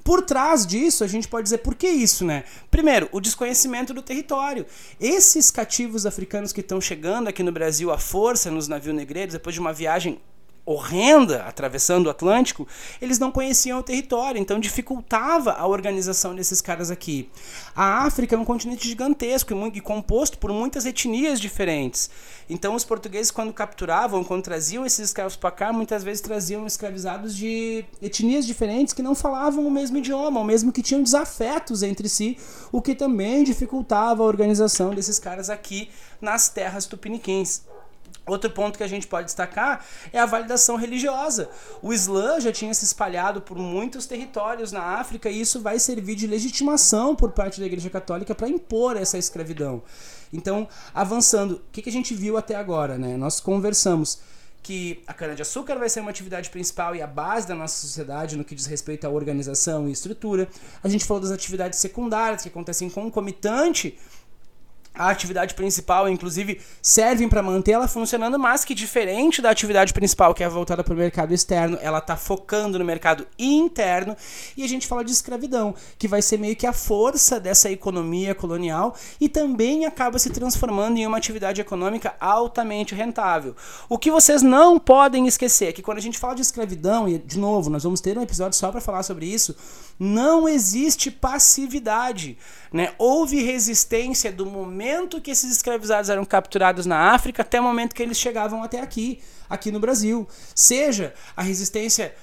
Por 0.09 0.23
trás 0.23 0.65
disso, 0.65 1.03
a 1.03 1.07
gente 1.07 1.27
pode 1.27 1.43
dizer 1.43 1.59
por 1.59 1.75
que 1.75 1.87
isso, 1.87 2.25
né? 2.25 2.43
Primeiro, 2.71 3.07
o 3.11 3.21
desconhecimento 3.21 3.93
do 3.93 4.01
território. 4.01 4.65
Esses 4.99 5.51
cativos 5.51 6.03
africanos 6.03 6.51
que 6.51 6.61
estão 6.61 6.81
chegando 6.81 7.27
aqui 7.27 7.43
no 7.43 7.51
Brasil 7.51 7.91
à 7.91 7.97
força 7.99 8.49
nos 8.49 8.67
navios 8.67 8.95
negreiros, 8.95 9.33
depois 9.33 9.53
de 9.53 9.59
uma 9.59 9.71
viagem 9.71 10.19
horrenda 10.71 11.43
atravessando 11.43 12.05
o 12.05 12.09
Atlântico, 12.09 12.67
eles 13.01 13.17
não 13.17 13.31
conheciam 13.31 13.79
o 13.79 13.83
território, 13.83 14.39
então 14.39 14.59
dificultava 14.59 15.53
a 15.53 15.65
organização 15.65 16.35
desses 16.35 16.61
caras 16.61 16.91
aqui. 16.91 17.29
A 17.75 18.03
África 18.05 18.35
é 18.35 18.39
um 18.39 18.45
continente 18.45 18.87
gigantesco 18.87 19.53
e 19.73 19.81
composto 19.81 20.37
por 20.37 20.51
muitas 20.51 20.85
etnias 20.85 21.39
diferentes. 21.39 22.09
Então 22.47 22.75
os 22.75 22.85
portugueses 22.85 23.31
quando 23.31 23.51
capturavam, 23.51 24.23
quando 24.23 24.43
traziam 24.43 24.85
esses 24.85 25.07
escravos 25.07 25.35
para 25.35 25.51
cá, 25.51 25.73
muitas 25.73 26.03
vezes 26.03 26.21
traziam 26.21 26.67
escravizados 26.67 27.35
de 27.35 27.83
etnias 28.01 28.45
diferentes 28.45 28.93
que 28.93 29.01
não 29.01 29.15
falavam 29.15 29.65
o 29.65 29.71
mesmo 29.71 29.97
idioma, 29.97 30.39
ou 30.39 30.45
mesmo 30.45 30.71
que 30.71 30.83
tinham 30.83 31.01
desafetos 31.01 31.81
entre 31.81 32.07
si, 32.07 32.37
o 32.71 32.81
que 32.81 32.93
também 32.93 33.43
dificultava 33.43 34.21
a 34.21 34.25
organização 34.25 34.93
desses 34.93 35.17
caras 35.17 35.49
aqui 35.49 35.89
nas 36.21 36.49
terras 36.49 36.85
tupiniquins. 36.85 37.63
Outro 38.29 38.49
ponto 38.49 38.77
que 38.77 38.83
a 38.83 38.87
gente 38.87 39.07
pode 39.07 39.25
destacar 39.25 39.85
é 40.13 40.19
a 40.19 40.25
validação 40.25 40.75
religiosa. 40.75 41.49
O 41.81 41.93
Islã 41.93 42.39
já 42.39 42.51
tinha 42.51 42.73
se 42.73 42.85
espalhado 42.85 43.41
por 43.41 43.57
muitos 43.57 44.05
territórios 44.05 44.71
na 44.71 44.81
África 44.81 45.29
e 45.29 45.41
isso 45.41 45.61
vai 45.61 45.79
servir 45.79 46.15
de 46.15 46.27
legitimação 46.27 47.15
por 47.15 47.31
parte 47.31 47.59
da 47.59 47.65
Igreja 47.65 47.89
Católica 47.89 48.35
para 48.35 48.47
impor 48.47 48.95
essa 48.97 49.17
escravidão. 49.17 49.81
Então, 50.31 50.67
avançando, 50.93 51.53
o 51.53 51.61
que, 51.71 51.89
a 51.89 51.91
gente 51.91 52.13
viu 52.13 52.37
até 52.37 52.55
agora? 52.55 52.97
Né? 52.97 53.17
Nós 53.17 53.39
conversamos 53.39 54.19
que 54.61 55.01
a 55.07 55.13
cana-de-açúcar 55.13 55.75
vai 55.75 55.89
ser 55.89 56.01
uma 56.01 56.11
atividade 56.11 56.49
principal 56.49 56.95
e 56.95 57.01
a 57.01 57.07
base 57.07 57.47
da 57.47 57.55
nossa 57.55 57.81
sociedade 57.81 58.35
no 58.35 58.43
que 58.43 58.53
diz 58.53 58.65
respeito 58.65 59.07
à 59.07 59.09
organização 59.09 59.87
e 59.87 59.91
estrutura. 59.91 60.47
A 60.83 60.87
gente 60.87 61.05
falou 61.05 61.21
das 61.21 61.31
atividades 61.31 61.79
secundárias 61.79 62.43
que 62.43 62.49
acontecem 62.49 62.89
concomitante 62.89 63.97
a 64.99 65.09
atividade 65.09 65.53
principal, 65.53 66.09
inclusive, 66.09 66.59
servem 66.81 67.29
para 67.29 67.41
manter 67.41 67.71
ela 67.71 67.87
funcionando, 67.87 68.37
mas 68.37 68.65
que 68.65 68.75
diferente 68.75 69.41
da 69.41 69.49
atividade 69.49 69.93
principal, 69.93 70.33
que 70.33 70.43
é 70.43 70.49
voltada 70.49 70.83
para 70.83 70.93
o 70.93 70.97
mercado 70.97 71.33
externo, 71.33 71.79
ela 71.81 71.99
está 71.99 72.17
focando 72.17 72.77
no 72.77 72.83
mercado 72.83 73.25
interno. 73.39 74.13
E 74.57 74.63
a 74.63 74.67
gente 74.67 74.87
fala 74.87 75.05
de 75.05 75.13
escravidão, 75.13 75.73
que 75.97 76.05
vai 76.05 76.21
ser 76.21 76.37
meio 76.37 76.53
que 76.53 76.67
a 76.67 76.73
força 76.73 77.39
dessa 77.39 77.71
economia 77.71 78.35
colonial 78.35 78.93
e 79.21 79.29
também 79.29 79.85
acaba 79.85 80.19
se 80.19 80.29
transformando 80.31 80.97
em 80.97 81.07
uma 81.07 81.17
atividade 81.17 81.61
econômica 81.61 82.13
altamente 82.19 82.93
rentável. 82.93 83.55
O 83.87 83.97
que 83.97 84.11
vocês 84.11 84.41
não 84.41 84.77
podem 84.77 85.27
esquecer 85.27 85.69
é 85.69 85.71
que 85.71 85.81
quando 85.81 85.99
a 85.99 86.01
gente 86.01 86.19
fala 86.19 86.35
de 86.35 86.41
escravidão, 86.41 87.07
e 87.07 87.17
de 87.17 87.39
novo, 87.39 87.69
nós 87.69 87.83
vamos 87.83 88.01
ter 88.01 88.17
um 88.17 88.21
episódio 88.21 88.57
só 88.57 88.69
para 88.69 88.81
falar 88.81 89.03
sobre 89.03 89.25
isso, 89.25 89.55
não 89.99 90.47
existe 90.47 91.11
passividade. 91.11 92.37
Né? 92.71 92.93
Houve 92.97 93.43
resistência 93.43 94.31
do 94.31 94.45
momento 94.45 95.19
que 95.19 95.31
esses 95.31 95.51
escravizados 95.51 96.09
eram 96.09 96.23
capturados 96.23 96.85
na 96.85 97.11
África 97.11 97.41
até 97.41 97.59
o 97.59 97.63
momento 97.63 97.93
que 97.93 98.01
eles 98.01 98.17
chegavam 98.17 98.63
até 98.63 98.79
aqui, 98.79 99.19
aqui 99.49 99.71
no 99.71 99.79
Brasil. 99.79 100.25
Seja 100.55 101.13
a 101.35 101.43
resistência 101.43 102.15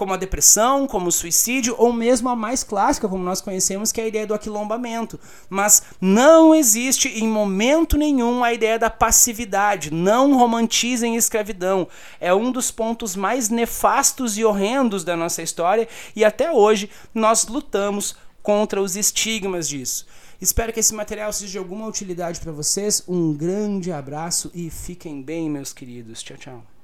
como 0.00 0.14
a 0.14 0.16
depressão, 0.16 0.86
como 0.86 1.08
o 1.08 1.12
suicídio, 1.12 1.74
ou 1.76 1.92
mesmo 1.92 2.30
a 2.30 2.34
mais 2.34 2.64
clássica, 2.64 3.06
como 3.06 3.22
nós 3.22 3.42
conhecemos, 3.42 3.92
que 3.92 4.00
é 4.00 4.04
a 4.04 4.08
ideia 4.08 4.26
do 4.26 4.32
aquilombamento. 4.32 5.20
Mas 5.50 5.82
não 6.00 6.54
existe 6.54 7.06
em 7.06 7.28
momento 7.28 7.98
nenhum 7.98 8.42
a 8.42 8.50
ideia 8.50 8.78
da 8.78 8.88
passividade. 8.88 9.92
Não 9.92 10.38
romantizem 10.38 11.16
escravidão. 11.16 11.86
É 12.18 12.32
um 12.32 12.50
dos 12.50 12.70
pontos 12.70 13.14
mais 13.14 13.50
nefastos 13.50 14.38
e 14.38 14.44
horrendos 14.44 15.04
da 15.04 15.14
nossa 15.14 15.42
história 15.42 15.86
e 16.16 16.24
até 16.24 16.50
hoje 16.50 16.88
nós 17.14 17.46
lutamos 17.46 18.16
contra 18.42 18.80
os 18.80 18.96
estigmas 18.96 19.68
disso. 19.68 20.06
Espero 20.40 20.72
que 20.72 20.80
esse 20.80 20.94
material 20.94 21.30
seja 21.30 21.52
de 21.52 21.58
alguma 21.58 21.86
utilidade 21.86 22.40
para 22.40 22.52
vocês. 22.52 23.04
Um 23.06 23.34
grande 23.34 23.92
abraço 23.92 24.50
e 24.54 24.70
fiquem 24.70 25.20
bem, 25.20 25.50
meus 25.50 25.74
queridos. 25.74 26.22
Tchau, 26.22 26.38
tchau. 26.38 26.79